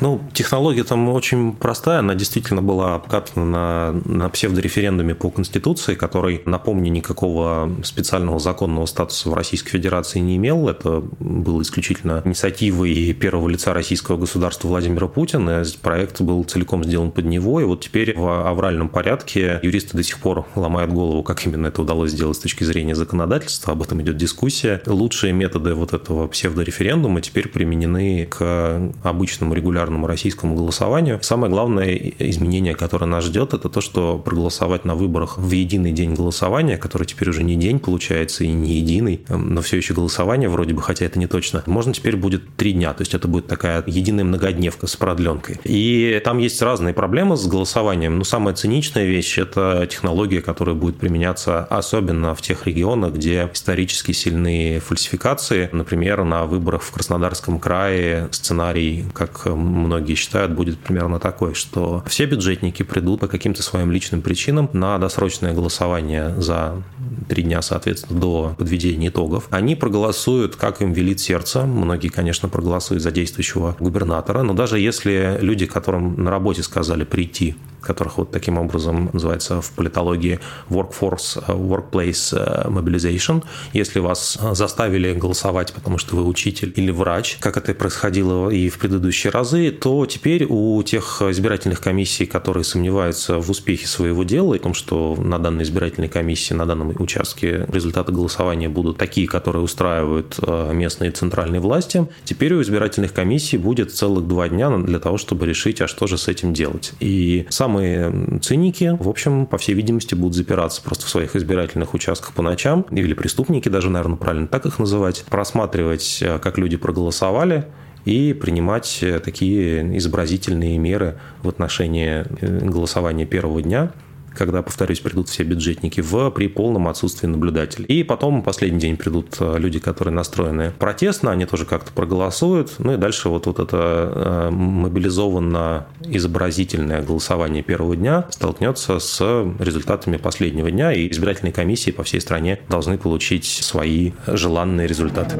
Ну, 0.00 0.20
технология 0.34 0.84
там 0.84 1.08
очень 1.08 1.54
простая. 1.54 2.00
Она 2.00 2.14
действительно 2.14 2.60
была 2.60 2.96
обкатана 2.96 3.46
на, 3.46 3.92
на 4.04 4.28
псевдореферендуме 4.28 5.14
по 5.14 5.30
Конституции, 5.30 5.94
который, 5.94 6.42
напомню, 6.44 6.90
никакого 6.90 7.70
специального 7.84 8.38
законного 8.38 8.84
статуса 8.84 9.30
в 9.30 9.34
Российской 9.34 9.70
Федерации 9.70 10.18
не 10.18 10.36
имел. 10.36 10.68
Это 10.68 11.02
был 11.20 11.62
исключительно 11.62 12.20
инициативой 12.24 13.14
первого 13.14 13.48
лица 13.48 13.72
российского 13.72 14.18
государства 14.18 14.68
Владимира 14.68 15.06
Путина. 15.06 15.64
Проект 15.80 16.20
был 16.20 16.44
целиком 16.44 16.84
сделан 16.84 17.12
под 17.12 17.24
него. 17.24 17.62
И 17.62 17.64
вот 17.64 17.80
теперь 17.80 18.14
в 18.14 18.46
авральном 18.46 18.90
порядке 18.90 19.58
юристы 19.62 19.96
до 19.96 20.02
сих 20.02 20.18
пор 20.18 20.46
ломают 20.54 20.92
голову, 20.92 21.22
как 21.22 21.46
именно 21.46 21.68
это 21.68 21.80
удалось 21.80 22.10
сделать 22.10 22.41
точки 22.42 22.64
зрения 22.64 22.94
законодательства, 22.94 23.72
об 23.72 23.82
этом 23.82 24.02
идет 24.02 24.16
дискуссия. 24.16 24.82
Лучшие 24.86 25.32
методы 25.32 25.74
вот 25.74 25.92
этого 25.92 26.28
псевдореферендума 26.28 27.20
теперь 27.20 27.48
применены 27.48 28.26
к 28.26 28.92
обычному 29.02 29.54
регулярному 29.54 30.06
российскому 30.06 30.54
голосованию. 30.54 31.18
Самое 31.22 31.50
главное 31.50 31.94
изменение, 32.18 32.74
которое 32.74 33.06
нас 33.06 33.24
ждет, 33.24 33.54
это 33.54 33.68
то, 33.68 33.80
что 33.80 34.18
проголосовать 34.18 34.84
на 34.84 34.94
выборах 34.94 35.38
в 35.38 35.50
единый 35.50 35.92
день 35.92 36.14
голосования, 36.14 36.76
который 36.76 37.06
теперь 37.06 37.30
уже 37.30 37.42
не 37.42 37.56
день 37.56 37.78
получается 37.78 38.44
и 38.44 38.48
не 38.48 38.74
единый, 38.74 39.20
но 39.28 39.62
все 39.62 39.76
еще 39.76 39.94
голосование 39.94 40.48
вроде 40.48 40.74
бы, 40.74 40.82
хотя 40.82 41.04
это 41.04 41.18
не 41.18 41.26
точно, 41.26 41.62
можно 41.66 41.92
теперь 41.92 42.16
будет 42.16 42.56
три 42.56 42.72
дня, 42.72 42.92
то 42.92 43.02
есть 43.02 43.14
это 43.14 43.28
будет 43.28 43.46
такая 43.46 43.82
единая 43.86 44.24
многодневка 44.24 44.86
с 44.86 44.96
продленкой. 44.96 45.60
И 45.64 46.20
там 46.24 46.38
есть 46.38 46.60
разные 46.62 46.94
проблемы 46.94 47.36
с 47.36 47.46
голосованием, 47.46 48.18
но 48.18 48.24
самая 48.24 48.54
циничная 48.54 49.04
вещь– 49.04 49.38
это 49.38 49.86
технология, 49.90 50.40
которая 50.40 50.74
будет 50.74 50.96
применяться 50.96 51.64
особенно 51.64 52.31
в 52.34 52.42
тех 52.42 52.66
регионах, 52.66 53.14
где 53.14 53.50
исторически 53.52 54.12
сильные 54.12 54.80
фальсификации. 54.80 55.68
Например, 55.72 56.24
на 56.24 56.46
выборах 56.46 56.82
в 56.82 56.90
Краснодарском 56.92 57.58
крае 57.58 58.28
сценарий, 58.30 59.04
как 59.12 59.46
многие 59.46 60.14
считают, 60.14 60.52
будет 60.52 60.78
примерно 60.78 61.18
такой, 61.18 61.54
что 61.54 62.02
все 62.06 62.26
бюджетники 62.26 62.82
придут 62.82 63.20
по 63.20 63.28
каким-то 63.28 63.62
своим 63.62 63.90
личным 63.90 64.22
причинам 64.22 64.68
на 64.72 64.98
досрочное 64.98 65.52
голосование 65.52 66.34
за 66.36 66.82
три 67.28 67.42
дня, 67.42 67.62
соответственно, 67.62 68.20
до 68.20 68.54
подведения 68.58 69.08
итогов. 69.08 69.48
Они 69.50 69.74
проголосуют, 69.74 70.56
как 70.56 70.82
им 70.82 70.92
велит 70.92 71.20
сердце. 71.20 71.64
Многие, 71.64 72.08
конечно, 72.08 72.48
проголосуют 72.48 73.02
за 73.02 73.10
действующего 73.10 73.76
губернатора, 73.78 74.42
но 74.42 74.54
даже 74.54 74.78
если 74.78 75.38
люди, 75.40 75.66
которым 75.66 76.22
на 76.22 76.30
работе 76.30 76.62
сказали 76.62 77.04
прийти 77.04 77.56
которых 77.82 78.18
вот 78.18 78.30
таким 78.30 78.58
образом 78.58 79.10
называется 79.12 79.60
в 79.60 79.70
политологии 79.72 80.40
workforce, 80.70 81.44
workplace 81.48 82.32
mobilization. 82.68 83.44
Если 83.72 83.98
вас 83.98 84.38
заставили 84.52 85.12
голосовать, 85.12 85.72
потому 85.72 85.98
что 85.98 86.16
вы 86.16 86.24
учитель 86.24 86.72
или 86.76 86.90
врач, 86.90 87.36
как 87.40 87.56
это 87.56 87.74
происходило 87.74 88.48
и 88.48 88.68
в 88.68 88.78
предыдущие 88.78 89.30
разы, 89.30 89.70
то 89.70 90.06
теперь 90.06 90.46
у 90.48 90.82
тех 90.82 91.20
избирательных 91.22 91.80
комиссий, 91.80 92.26
которые 92.26 92.64
сомневаются 92.64 93.38
в 93.38 93.50
успехе 93.50 93.86
своего 93.86 94.22
дела 94.22 94.54
и 94.54 94.58
том, 94.58 94.74
что 94.74 95.16
на 95.16 95.38
данной 95.38 95.64
избирательной 95.64 96.08
комиссии, 96.08 96.54
на 96.54 96.66
данном 96.66 96.90
участке 96.90 97.11
результаты 97.16 98.12
голосования 98.12 98.68
будут 98.68 98.96
такие, 98.96 99.26
которые 99.26 99.62
устраивают 99.62 100.38
э, 100.40 100.72
местные 100.72 101.10
и 101.10 101.14
центральные 101.14 101.60
власти, 101.60 102.06
теперь 102.24 102.54
у 102.54 102.62
избирательных 102.62 103.12
комиссий 103.12 103.58
будет 103.58 103.92
целых 103.92 104.28
два 104.28 104.48
дня 104.48 104.70
для 104.78 104.98
того, 105.00 105.18
чтобы 105.18 105.46
решить, 105.46 105.80
а 105.80 105.88
что 105.88 106.06
же 106.06 106.16
с 106.16 106.28
этим 106.28 106.52
делать. 106.52 106.92
И 107.00 107.46
сам 107.50 107.72
самые 107.72 108.38
циники, 108.40 108.96
в 108.98 109.08
общем, 109.08 109.46
по 109.46 109.56
всей 109.56 109.74
видимости, 109.74 110.14
будут 110.14 110.34
запираться 110.34 110.82
просто 110.82 111.06
в 111.06 111.08
своих 111.08 111.34
избирательных 111.36 111.94
участках 111.94 112.34
по 112.34 112.42
ночам, 112.42 112.84
или 112.90 113.14
преступники 113.14 113.70
даже, 113.70 113.88
наверное, 113.88 114.16
правильно 114.16 114.46
так 114.46 114.66
их 114.66 114.78
называть, 114.78 115.24
просматривать, 115.30 116.18
э, 116.20 116.38
как 116.38 116.58
люди 116.58 116.76
проголосовали, 116.76 117.64
и 118.04 118.34
принимать 118.34 118.98
э, 119.00 119.20
такие 119.20 119.96
изобразительные 119.96 120.76
меры 120.76 121.18
в 121.42 121.48
отношении 121.48 122.24
голосования 122.42 123.24
первого 123.24 123.62
дня, 123.62 123.92
когда, 124.36 124.62
повторюсь, 124.62 125.00
придут 125.00 125.28
все 125.28 125.44
бюджетники 125.44 126.00
в 126.00 126.30
при 126.30 126.48
полном 126.48 126.88
отсутствии 126.88 127.26
наблюдателей. 127.26 127.86
И 127.86 128.02
потом 128.02 128.42
последний 128.42 128.80
день 128.80 128.96
придут 128.96 129.36
э, 129.40 129.58
люди, 129.58 129.78
которые 129.78 130.14
настроены 130.14 130.72
протестно, 130.78 131.30
они 131.30 131.46
тоже 131.46 131.64
как-то 131.64 131.92
проголосуют. 131.92 132.74
Ну 132.78 132.94
и 132.94 132.96
дальше 132.96 133.28
вот, 133.28 133.46
вот 133.46 133.58
это 133.58 134.12
э, 134.14 134.50
мобилизованно 134.50 135.86
изобразительное 136.04 137.02
голосование 137.02 137.62
первого 137.62 137.96
дня 137.96 138.26
столкнется 138.30 138.98
с 138.98 139.20
результатами 139.58 140.16
последнего 140.16 140.70
дня, 140.70 140.92
и 140.92 141.10
избирательные 141.10 141.52
комиссии 141.52 141.90
по 141.90 142.02
всей 142.02 142.20
стране 142.20 142.60
должны 142.68 142.98
получить 142.98 143.46
свои 143.46 144.12
желанные 144.26 144.86
результаты. 144.86 145.36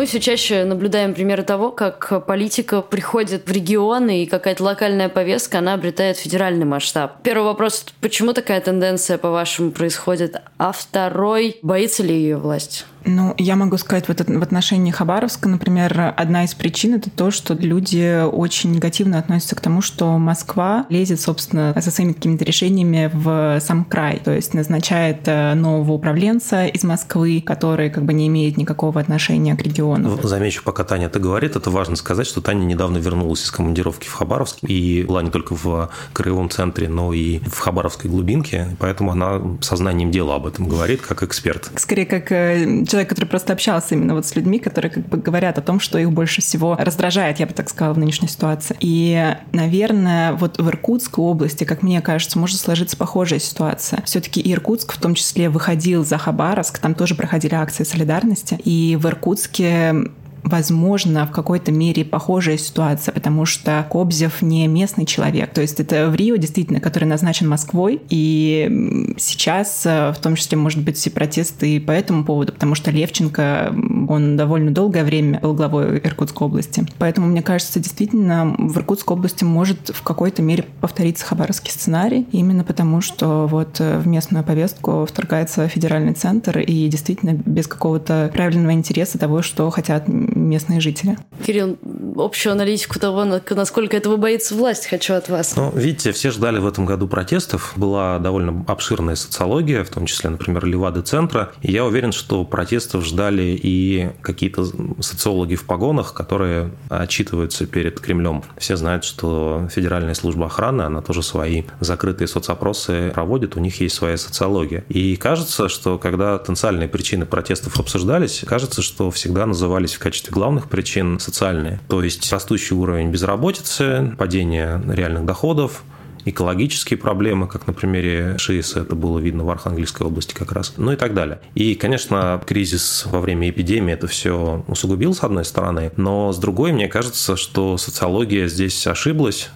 Мы 0.00 0.06
все 0.06 0.18
чаще 0.18 0.64
наблюдаем 0.64 1.12
примеры 1.12 1.42
того, 1.42 1.72
как 1.72 2.24
политика 2.24 2.80
приходит 2.80 3.46
в 3.46 3.52
регионы 3.52 4.22
и 4.22 4.26
какая-то 4.26 4.64
локальная 4.64 5.10
повестка, 5.10 5.58
она 5.58 5.74
обретает 5.74 6.16
федеральный 6.16 6.64
масштаб. 6.64 7.20
Первый 7.22 7.44
вопрос, 7.44 7.84
почему 8.00 8.32
такая 8.32 8.62
тенденция, 8.62 9.18
по-вашему, 9.18 9.72
происходит? 9.72 10.40
А 10.56 10.72
второй, 10.72 11.58
боится 11.60 12.02
ли 12.02 12.14
ее 12.14 12.38
власть? 12.38 12.86
Ну, 13.04 13.34
я 13.38 13.56
могу 13.56 13.76
сказать, 13.78 14.08
вот 14.08 14.20
в 14.20 14.42
отношении 14.42 14.90
Хабаровска, 14.90 15.48
например, 15.48 16.14
одна 16.16 16.44
из 16.44 16.54
причин 16.54 16.94
это 16.94 17.10
то, 17.10 17.30
что 17.30 17.54
люди 17.54 18.24
очень 18.24 18.72
негативно 18.72 19.18
относятся 19.18 19.56
к 19.56 19.60
тому, 19.60 19.80
что 19.80 20.18
Москва 20.18 20.86
лезет, 20.88 21.20
собственно, 21.20 21.74
со 21.80 21.90
своими 21.90 22.12
какими-то 22.12 22.44
решениями 22.44 23.10
в 23.12 23.60
сам 23.60 23.84
край. 23.84 24.20
То 24.22 24.32
есть 24.32 24.54
назначает 24.54 25.20
э, 25.26 25.54
нового 25.54 25.92
управленца 25.92 26.66
из 26.66 26.84
Москвы, 26.84 27.42
который 27.44 27.90
как 27.90 28.04
бы 28.04 28.12
не 28.12 28.26
имеет 28.28 28.56
никакого 28.56 29.00
отношения 29.00 29.54
к 29.56 29.62
региону. 29.62 30.18
Замечу, 30.22 30.62
пока 30.64 30.84
Таня 30.84 31.06
это 31.06 31.18
говорит, 31.18 31.56
это 31.56 31.70
важно 31.70 31.96
сказать, 31.96 32.26
что 32.26 32.40
Таня 32.40 32.64
недавно 32.64 32.98
вернулась 32.98 33.42
из 33.44 33.50
командировки 33.50 34.08
в 34.08 34.12
Хабаровск 34.12 34.58
и 34.62 35.04
была 35.06 35.22
не 35.22 35.30
только 35.30 35.54
в 35.54 35.90
краевом 36.12 36.50
центре, 36.50 36.88
но 36.88 37.12
и 37.12 37.38
в 37.38 37.58
Хабаровской 37.58 38.10
глубинке, 38.10 38.76
поэтому 38.78 39.12
она 39.12 39.40
сознанием 39.60 40.10
дела 40.10 40.36
об 40.36 40.46
этом 40.46 40.68
говорит, 40.68 41.00
как 41.00 41.22
эксперт. 41.22 41.70
Скорее, 41.76 42.06
как 42.06 42.30
э, 42.32 42.84
человек, 42.90 43.08
который 43.08 43.26
просто 43.26 43.52
общался 43.52 43.94
именно 43.94 44.14
вот 44.14 44.26
с 44.26 44.34
людьми, 44.34 44.58
которые 44.58 44.90
как 44.90 45.06
бы 45.06 45.18
говорят 45.18 45.58
о 45.58 45.62
том, 45.62 45.80
что 45.80 45.98
их 45.98 46.10
больше 46.12 46.42
всего 46.42 46.76
раздражает, 46.78 47.38
я 47.40 47.46
бы 47.46 47.52
так 47.52 47.68
сказала, 47.68 47.94
в 47.94 47.98
нынешней 47.98 48.28
ситуации. 48.28 48.76
И, 48.80 49.36
наверное, 49.52 50.32
вот 50.32 50.58
в 50.58 50.68
Иркутской 50.68 51.24
области, 51.24 51.64
как 51.64 51.82
мне 51.82 52.00
кажется, 52.00 52.38
может 52.38 52.58
сложиться 52.58 52.96
похожая 52.96 53.38
ситуация. 53.38 54.02
Все-таки 54.04 54.42
Иркутск 54.44 54.92
в 54.92 55.00
том 55.00 55.14
числе 55.14 55.48
выходил 55.48 56.04
за 56.04 56.18
Хабаровск, 56.18 56.78
там 56.78 56.94
тоже 56.94 57.14
проходили 57.14 57.54
акции 57.54 57.84
солидарности, 57.84 58.58
и 58.64 58.96
в 59.00 59.06
Иркутске 59.06 60.10
возможно, 60.50 61.26
в 61.26 61.30
какой-то 61.30 61.72
мере 61.72 62.04
похожая 62.04 62.58
ситуация, 62.58 63.12
потому 63.12 63.46
что 63.46 63.86
Кобзев 63.90 64.42
не 64.42 64.66
местный 64.66 65.06
человек. 65.06 65.52
То 65.52 65.60
есть 65.60 65.80
это 65.80 66.08
в 66.08 66.14
Рио, 66.14 66.36
действительно, 66.36 66.80
который 66.80 67.04
назначен 67.04 67.48
Москвой. 67.48 68.00
И 68.10 69.14
сейчас, 69.18 69.84
э, 69.86 70.12
в 70.12 70.18
том 70.18 70.36
числе, 70.36 70.58
может 70.58 70.82
быть, 70.82 71.04
и 71.06 71.10
протесты 71.10 71.76
и 71.76 71.80
по 71.80 71.92
этому 71.92 72.24
поводу, 72.24 72.52
потому 72.52 72.74
что 72.74 72.90
Левченко, 72.90 73.74
он 74.08 74.36
довольно 74.36 74.72
долгое 74.72 75.04
время 75.04 75.40
был 75.40 75.54
главой 75.54 75.98
Иркутской 75.98 76.46
области. 76.46 76.84
Поэтому, 76.98 77.26
мне 77.26 77.42
кажется, 77.42 77.80
действительно, 77.80 78.54
в 78.58 78.76
Иркутской 78.76 79.16
области 79.16 79.44
может 79.44 79.90
в 79.94 80.02
какой-то 80.02 80.42
мере 80.42 80.64
повториться 80.80 81.24
хабаровский 81.24 81.70
сценарий, 81.72 82.26
именно 82.32 82.64
потому 82.64 83.00
что 83.00 83.46
вот 83.46 83.80
э, 83.80 83.98
в 83.98 84.06
местную 84.06 84.44
повестку 84.44 85.06
вторгается 85.06 85.68
федеральный 85.68 86.12
центр 86.12 86.58
и 86.58 86.88
действительно 86.88 87.32
без 87.32 87.66
какого-то 87.66 88.30
правильного 88.32 88.72
интереса 88.72 89.18
того, 89.18 89.42
что 89.42 89.70
хотят 89.70 90.04
местные 90.40 90.80
жители. 90.80 91.18
Кирилл, 91.46 91.78
общую 92.16 92.52
аналитику 92.52 92.98
того, 92.98 93.24
насколько 93.24 93.96
этого 93.96 94.16
боится 94.16 94.54
власть, 94.54 94.86
хочу 94.86 95.14
от 95.14 95.28
вас. 95.28 95.56
Ну, 95.56 95.70
видите, 95.74 96.12
все 96.12 96.30
ждали 96.30 96.58
в 96.58 96.66
этом 96.66 96.86
году 96.86 97.06
протестов. 97.08 97.72
Была 97.76 98.18
довольно 98.18 98.64
обширная 98.66 99.16
социология, 99.16 99.84
в 99.84 99.90
том 99.90 100.06
числе, 100.06 100.30
например, 100.30 100.64
Левады-центра. 100.64 101.52
И 101.62 101.72
я 101.72 101.84
уверен, 101.84 102.12
что 102.12 102.44
протестов 102.44 103.04
ждали 103.04 103.58
и 103.62 104.10
какие-то 104.22 104.66
социологи 105.00 105.54
в 105.54 105.64
погонах, 105.64 106.14
которые 106.14 106.72
отчитываются 106.88 107.66
перед 107.66 108.00
Кремлем. 108.00 108.42
Все 108.58 108.76
знают, 108.76 109.04
что 109.04 109.68
Федеральная 109.70 110.14
служба 110.14 110.46
охраны, 110.46 110.82
она 110.82 111.02
тоже 111.02 111.22
свои 111.22 111.64
закрытые 111.80 112.28
соцопросы 112.28 113.10
проводит, 113.14 113.56
у 113.56 113.60
них 113.60 113.80
есть 113.80 113.94
своя 113.94 114.16
социология. 114.16 114.84
И 114.88 115.16
кажется, 115.16 115.68
что 115.68 115.98
когда 115.98 116.38
потенциальные 116.38 116.88
причины 116.88 117.26
протестов 117.26 117.78
обсуждались, 117.78 118.44
кажется, 118.46 118.82
что 118.82 119.10
всегда 119.10 119.46
назывались 119.46 119.94
в 119.94 119.98
качестве 119.98 120.29
качестве 120.30 120.34
главных 120.34 120.68
причин 120.68 121.18
социальные. 121.18 121.80
То 121.88 122.02
есть 122.02 122.32
растущий 122.32 122.76
уровень 122.76 123.10
безработицы, 123.10 124.14
падение 124.18 124.80
реальных 124.88 125.24
доходов, 125.24 125.82
экологические 126.24 126.98
проблемы, 126.98 127.48
как 127.48 127.66
на 127.66 127.72
примере 127.72 128.36
ШИС, 128.38 128.76
это 128.76 128.94
было 128.94 129.18
видно 129.18 129.44
в 129.44 129.50
Архангельской 129.50 130.06
области 130.06 130.34
как 130.34 130.52
раз, 130.52 130.74
ну 130.76 130.92
и 130.92 130.96
так 130.96 131.14
далее. 131.14 131.38
И, 131.54 131.74
конечно, 131.74 132.40
кризис 132.46 133.06
во 133.06 133.20
время 133.20 133.48
эпидемии 133.48 133.94
это 133.94 134.06
все 134.06 134.64
усугубил 134.68 135.14
с 135.14 135.22
одной 135.22 135.44
стороны, 135.44 135.90
но 135.96 136.32
с 136.32 136.38
другой, 136.38 136.72
мне 136.72 136.88
кажется, 136.88 137.36
что 137.36 137.78
социология 137.78 138.48
здесь 138.48 138.86
ошиблась, 138.86 139.50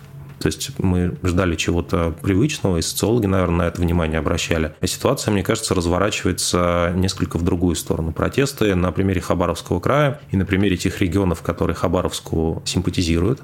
то 0.44 0.48
есть 0.48 0.72
мы 0.78 1.16
ждали 1.22 1.56
чего-то 1.56 2.14
привычного, 2.20 2.76
и 2.76 2.82
социологи, 2.82 3.24
наверное, 3.24 3.56
на 3.56 3.62
это 3.68 3.80
внимание 3.80 4.18
обращали. 4.18 4.74
А 4.78 4.86
ситуация, 4.86 5.32
мне 5.32 5.42
кажется, 5.42 5.74
разворачивается 5.74 6.92
несколько 6.94 7.38
в 7.38 7.42
другую 7.42 7.76
сторону. 7.76 8.12
Протесты 8.12 8.74
на 8.74 8.92
примере 8.92 9.22
Хабаровского 9.22 9.80
края 9.80 10.20
и 10.32 10.36
на 10.36 10.44
примере 10.44 10.76
тех 10.76 11.00
регионов, 11.00 11.40
которые 11.40 11.74
Хабаровску 11.74 12.62
симпатизируют. 12.66 13.40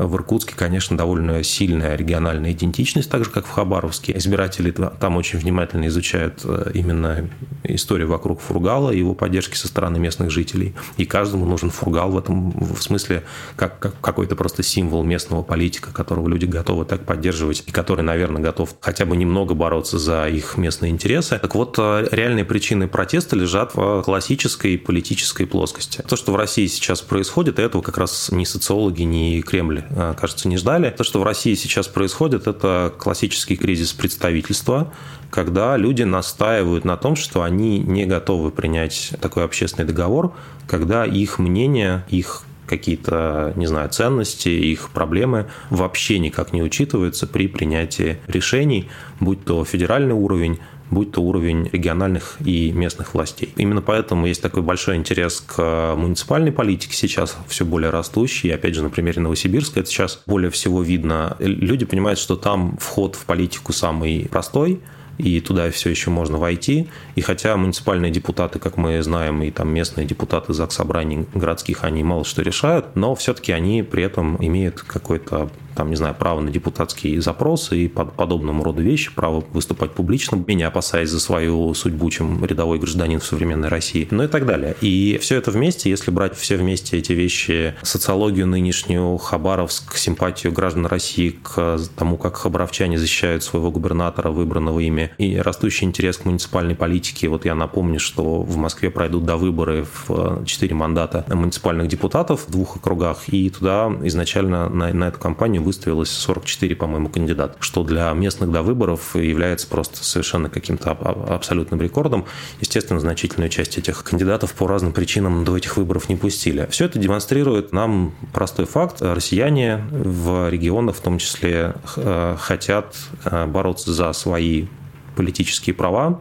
В 0.00 0.16
Иркутске, 0.16 0.54
конечно, 0.56 0.96
довольно 0.96 1.42
сильная 1.42 1.94
региональная 1.94 2.52
идентичность, 2.52 3.10
так 3.10 3.22
же, 3.22 3.30
как 3.30 3.44
в 3.44 3.50
Хабаровске. 3.50 4.16
Избиратели 4.16 4.70
там 4.70 5.16
очень 5.16 5.38
внимательно 5.38 5.88
изучают 5.88 6.40
э, 6.44 6.70
именно 6.72 7.28
историю 7.64 8.08
вокруг 8.08 8.40
Фургала 8.40 8.92
и 8.92 8.98
его 8.98 9.14
поддержки 9.14 9.56
со 9.56 9.68
стороны 9.68 9.98
местных 9.98 10.30
жителей. 10.30 10.74
И 10.96 11.04
каждому 11.04 11.44
нужен 11.44 11.68
Фургал 11.68 12.12
в 12.12 12.18
этом 12.18 12.50
в 12.50 12.80
смысле 12.80 13.24
как, 13.56 13.78
как 13.78 14.00
какой-то 14.00 14.36
просто 14.36 14.62
символ 14.62 15.04
местного 15.04 15.42
политика, 15.42 15.92
которого 15.92 16.28
люди 16.28 16.46
готовы 16.46 16.86
так 16.86 17.04
поддерживать 17.04 17.64
и 17.66 17.70
который, 17.70 18.00
наверное, 18.00 18.40
готов 18.40 18.76
хотя 18.80 19.04
бы 19.04 19.18
немного 19.18 19.52
бороться 19.52 19.98
за 19.98 20.28
их 20.28 20.56
местные 20.56 20.92
интересы. 20.92 21.38
Так 21.38 21.54
вот, 21.54 21.74
э, 21.78 22.08
реальные 22.10 22.46
причины 22.46 22.88
протеста 22.88 23.36
лежат 23.36 23.74
в 23.74 24.00
классической 24.00 24.78
политической 24.78 25.44
плоскости. 25.44 26.02
То, 26.08 26.16
что 26.16 26.32
в 26.32 26.36
России 26.36 26.68
сейчас 26.68 27.02
происходит, 27.02 27.58
этого 27.58 27.82
как 27.82 27.98
раз 27.98 28.30
ни 28.32 28.44
социологи, 28.44 29.02
ни 29.02 29.42
Кремль, 29.42 29.82
кажется, 29.94 30.48
не 30.48 30.56
ждали. 30.56 30.90
То, 30.90 31.04
что 31.04 31.20
в 31.20 31.24
России 31.24 31.54
сейчас 31.54 31.88
происходит, 31.88 32.46
это 32.46 32.92
классический 32.96 33.56
кризис 33.56 33.92
представительства, 33.92 34.92
когда 35.30 35.76
люди 35.76 36.02
настаивают 36.02 36.84
на 36.84 36.96
том, 36.96 37.16
что 37.16 37.42
они 37.42 37.78
не 37.78 38.04
готовы 38.04 38.50
принять 38.50 39.12
такой 39.20 39.44
общественный 39.44 39.86
договор, 39.86 40.32
когда 40.66 41.04
их 41.04 41.38
мнение, 41.38 42.04
их 42.08 42.44
какие-то, 42.66 43.52
не 43.56 43.66
знаю, 43.66 43.88
ценности, 43.88 44.48
их 44.48 44.90
проблемы 44.90 45.46
вообще 45.70 46.20
никак 46.20 46.52
не 46.52 46.62
учитываются 46.62 47.26
при 47.26 47.48
принятии 47.48 48.18
решений, 48.28 48.88
будь 49.18 49.44
то 49.44 49.64
федеральный 49.64 50.14
уровень, 50.14 50.60
будь 50.90 51.12
то 51.12 51.22
уровень 51.22 51.68
региональных 51.72 52.36
и 52.44 52.72
местных 52.72 53.14
властей. 53.14 53.52
Именно 53.56 53.82
поэтому 53.82 54.26
есть 54.26 54.42
такой 54.42 54.62
большой 54.62 54.96
интерес 54.96 55.40
к 55.46 55.94
муниципальной 55.96 56.52
политике 56.52 56.94
сейчас, 56.94 57.36
все 57.48 57.64
более 57.64 57.90
растущий. 57.90 58.50
И 58.50 58.52
опять 58.52 58.74
же, 58.74 58.82
на 58.82 58.90
примере 58.90 59.20
Новосибирска 59.20 59.80
это 59.80 59.88
сейчас 59.88 60.22
более 60.26 60.50
всего 60.50 60.82
видно. 60.82 61.36
Люди 61.38 61.84
понимают, 61.84 62.18
что 62.18 62.36
там 62.36 62.76
вход 62.78 63.14
в 63.14 63.24
политику 63.24 63.72
самый 63.72 64.28
простой, 64.30 64.80
и 65.18 65.40
туда 65.40 65.70
все 65.70 65.90
еще 65.90 66.10
можно 66.10 66.38
войти. 66.38 66.88
И 67.14 67.20
хотя 67.20 67.56
муниципальные 67.56 68.10
депутаты, 68.10 68.58
как 68.58 68.76
мы 68.76 69.02
знаем, 69.02 69.42
и 69.42 69.50
там 69.50 69.68
местные 69.68 70.06
депутаты 70.06 70.54
ЗАГС 70.54 70.76
собраний 70.76 71.26
городских, 71.34 71.84
они 71.84 72.02
мало 72.02 72.24
что 72.24 72.42
решают, 72.42 72.96
но 72.96 73.14
все-таки 73.14 73.52
они 73.52 73.82
при 73.82 74.02
этом 74.02 74.42
имеют 74.44 74.80
какой-то 74.80 75.50
там, 75.80 75.88
не 75.88 75.96
знаю, 75.96 76.14
право 76.14 76.40
на 76.40 76.50
депутатские 76.50 77.22
запросы 77.22 77.84
и 77.84 77.88
под 77.88 78.12
подобному 78.12 78.62
роду 78.62 78.82
вещи, 78.82 79.10
право 79.14 79.42
выступать 79.54 79.92
публично, 79.92 80.36
менее 80.46 80.66
опасаясь 80.66 81.08
за 81.08 81.18
свою 81.18 81.72
судьбу, 81.72 82.10
чем 82.10 82.44
рядовой 82.44 82.78
гражданин 82.78 83.18
в 83.18 83.24
современной 83.24 83.68
России, 83.68 84.06
ну 84.10 84.24
и 84.24 84.26
так 84.26 84.44
далее. 84.44 84.76
И 84.82 85.18
все 85.22 85.36
это 85.36 85.50
вместе, 85.50 85.88
если 85.88 86.10
брать 86.10 86.36
все 86.36 86.58
вместе 86.58 86.98
эти 86.98 87.14
вещи, 87.14 87.76
социологию 87.80 88.46
нынешнюю, 88.46 89.16
Хабаровск, 89.16 89.96
симпатию 89.96 90.52
граждан 90.52 90.84
России 90.84 91.30
к 91.42 91.78
тому, 91.96 92.18
как 92.18 92.36
хабаровчане 92.36 92.98
защищают 92.98 93.42
своего 93.42 93.70
губернатора, 93.70 94.30
выбранного 94.30 94.80
ими, 94.80 95.12
и 95.16 95.38
растущий 95.38 95.86
интерес 95.86 96.18
к 96.18 96.26
муниципальной 96.26 96.74
политике. 96.74 97.28
Вот 97.28 97.46
я 97.46 97.54
напомню, 97.54 98.00
что 98.00 98.42
в 98.42 98.58
Москве 98.58 98.90
пройдут 98.90 99.24
до 99.24 99.38
выборы 99.38 99.86
в 100.06 100.44
4 100.44 100.74
мандата 100.74 101.24
муниципальных 101.26 101.88
депутатов 101.88 102.48
в 102.48 102.50
двух 102.50 102.76
округах, 102.76 103.30
и 103.30 103.48
туда 103.48 103.90
изначально 104.02 104.68
на, 104.68 104.92
на 104.92 105.08
эту 105.08 105.18
кампанию 105.18 105.69
выставилось 105.70 106.10
44, 106.10 106.74
по-моему, 106.74 107.08
кандидат, 107.08 107.56
что 107.60 107.84
для 107.84 108.10
местных 108.12 108.50
до 108.50 108.62
выборов 108.62 109.14
является 109.14 109.68
просто 109.68 110.02
совершенно 110.02 110.50
каким-то 110.50 110.90
абсолютным 110.90 111.80
рекордом. 111.80 112.26
Естественно, 112.60 112.98
значительную 112.98 113.50
часть 113.50 113.78
этих 113.78 114.02
кандидатов 114.02 114.52
по 114.54 114.66
разным 114.66 114.92
причинам 114.92 115.44
до 115.44 115.56
этих 115.56 115.76
выборов 115.76 116.08
не 116.08 116.16
пустили. 116.16 116.66
Все 116.70 116.86
это 116.86 116.98
демонстрирует 116.98 117.72
нам 117.72 118.12
простой 118.32 118.66
факт. 118.66 119.00
Россияне 119.00 119.84
в 119.92 120.50
регионах 120.50 120.96
в 120.96 121.00
том 121.00 121.18
числе 121.18 121.74
э, 121.96 122.36
хотят 122.36 122.96
э, 123.24 123.46
бороться 123.46 123.92
за 123.92 124.12
свои 124.12 124.66
политические 125.14 125.74
права, 125.74 126.20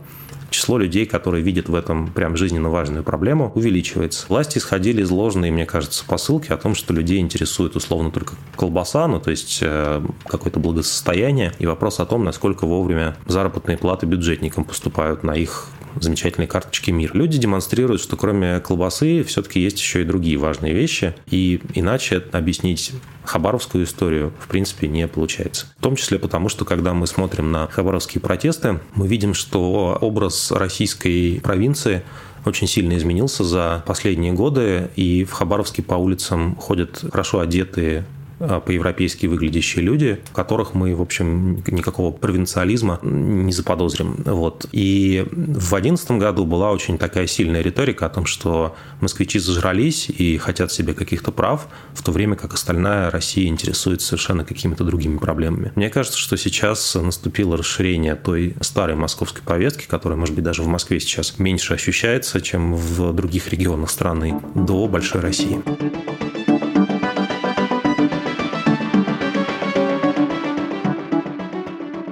число 0.50 0.78
людей, 0.78 1.06
которые 1.06 1.44
видят 1.44 1.70
в 1.70 1.76
этом 1.76 2.08
прям 2.08 2.36
жизненно 2.38 2.70
важную 2.70 3.04
проблему, 3.04 3.52
увеличивается. 3.56 4.26
Власти 4.30 4.58
исходили 4.58 5.02
из 5.02 5.10
ложной, 5.10 5.52
мне 5.52 5.66
кажется, 5.66 6.04
посылки 6.06 6.52
о 6.52 6.58
том, 6.58 6.76
что 6.76 6.94
людей 6.94 7.20
интересует 7.20 7.76
условно 7.76 8.12
только 8.12 8.36
колбаса, 8.56 9.08
ну 9.08 9.20
то 9.20 9.32
есть 9.32 9.60
э, 9.62 10.02
какое-то 10.26 10.60
благосостояние, 10.60 11.54
и 11.60 11.66
вопрос 11.66 12.00
о 12.00 12.06
том, 12.06 12.24
насколько 12.24 12.66
вовремя 12.66 13.16
заработные 13.28 13.78
платы 13.78 14.06
бюджетникам 14.06 14.64
поступают 14.64 15.24
на 15.24 15.32
их 15.36 15.68
замечательные 16.00 16.48
карточки 16.48 16.92
мир. 16.92 17.12
Люди 17.14 17.38
демонстрируют, 17.38 18.02
что 18.02 18.18
кроме 18.18 18.60
колбасы 18.60 19.24
все-таки 19.24 19.60
есть 19.60 19.80
еще 19.80 20.02
и 20.02 20.06
другие 20.06 20.38
важные 20.38 20.74
вещи, 20.74 21.14
и 21.30 21.62
иначе 21.74 22.24
объяснить 22.32 22.92
хабаровскую 23.24 23.84
историю 23.84 24.34
в 24.40 24.48
принципе 24.48 24.88
не 24.88 25.08
получается. 25.08 25.68
В 25.78 25.84
том 25.84 25.96
числе 25.96 26.18
потому, 26.20 26.50
что 26.50 26.66
когда 26.66 26.94
мы 26.94 27.08
смотрим 27.08 27.52
на 27.52 27.68
хабаровские 27.68 28.22
протесты, 28.22 28.80
мы 28.96 29.08
видим, 29.08 29.34
что 29.34 29.98
образ 30.02 30.52
российской 30.52 31.40
провинции 31.42 32.04
очень 32.46 32.68
сильно 32.68 32.98
изменился 32.98 33.44
за 33.44 33.84
последние 33.86 34.34
годы, 34.34 34.90
и 34.96 35.26
в 35.26 35.32
Хабаровске 35.32 35.84
по 35.84 35.96
улицам 35.96 36.56
ходят 36.56 37.04
хорошо 37.12 37.40
одетые 37.40 38.06
по-европейски 38.40 39.26
выглядящие 39.26 39.84
люди, 39.84 40.20
в 40.26 40.34
которых 40.34 40.74
мы, 40.74 40.96
в 40.96 41.02
общем, 41.02 41.64
никакого 41.68 42.12
провинциализма 42.12 43.00
не 43.04 43.52
заподозрим. 43.52 44.16
Вот. 44.26 44.66
И 44.72 45.26
в 45.30 45.70
2011 45.70 46.12
году 46.12 46.46
была 46.46 46.72
очень 46.72 46.98
такая 46.98 47.28
сильная 47.28 47.62
риторика 47.62 48.06
о 48.06 48.10
том, 48.10 48.26
что 48.26 48.76
москвичи 49.02 49.40
зажрались 49.40 50.10
и 50.10 50.38
хотят 50.38 50.72
себе 50.72 50.94
каких-то 50.94 51.32
прав, 51.32 51.68
в 51.94 52.04
то 52.04 52.12
время 52.12 52.36
как 52.36 52.54
остальная 52.54 53.12
Россия 53.12 53.48
интересуется 53.48 54.08
совершенно 54.08 54.46
какими-то 54.46 54.84
другими 54.84 55.18
проблемами. 55.18 55.72
Мне 55.76 55.90
кажется, 55.90 56.18
что 56.18 56.38
сейчас 56.38 56.96
наступило 56.96 57.58
расширение 57.58 58.16
той 58.16 58.56
старой 58.62 58.96
московской 58.96 59.44
повестки, 59.44 59.86
которая, 59.86 60.18
может 60.18 60.36
быть, 60.36 60.44
даже 60.44 60.64
в 60.64 60.68
Москве 60.68 61.00
сейчас 61.00 61.40
меньше 61.40 61.74
ощущается, 61.74 62.42
чем 62.42 62.74
в 62.74 63.14
других 63.14 63.50
регионах 63.50 63.90
страны, 63.90 64.40
до 64.56 64.88
большой 64.88 65.22
России. 65.22 65.62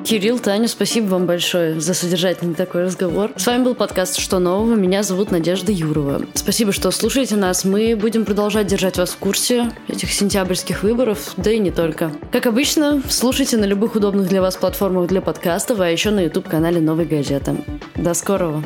Кирилл, 0.08 0.40
Таня, 0.40 0.70
спасибо 0.70 1.08
вам 1.08 1.26
большое 1.26 1.82
за 1.82 1.94
содержательный 1.94 2.56
такой 2.56 2.84
разговор. 2.84 3.32
С 3.36 3.46
вами 3.46 3.66
был 3.66 3.76
подкаст 3.76 4.18
«Что 4.18 4.40
нового?». 4.40 4.74
Меня 4.74 5.04
зовут 5.04 5.32
Надежда 5.32 5.74
Юрова. 5.74 6.22
Спасибо, 6.34 6.72
что 6.72 6.92
слушаете 6.92 7.36
нас. 7.36 7.66
Мы 7.66 7.94
будем 7.94 8.24
продолжать 8.24 8.68
держать 8.68 8.98
вас 8.98 9.10
в 9.10 9.18
курсе 9.18 9.70
этих 9.90 10.14
сентябрьских 10.14 10.84
выборов, 10.84 11.34
да 11.36 11.52
и 11.52 11.60
не 11.60 11.72
только. 11.72 12.14
Как 12.32 12.46
обычно, 12.46 13.02
слушайте 13.10 13.58
на 13.58 13.66
любых 13.66 13.96
удобных 13.96 14.30
для 14.30 14.42
вас 14.42 14.56
платформах 14.56 15.10
для 15.10 15.20
подкастов, 15.20 15.82
а 15.82 15.90
еще 15.90 16.12
на 16.12 16.22
YouTube-канале 16.22 16.80
«Новой 16.80 17.04
газеты». 17.04 17.58
До 17.98 18.14
скорого! 18.14 18.64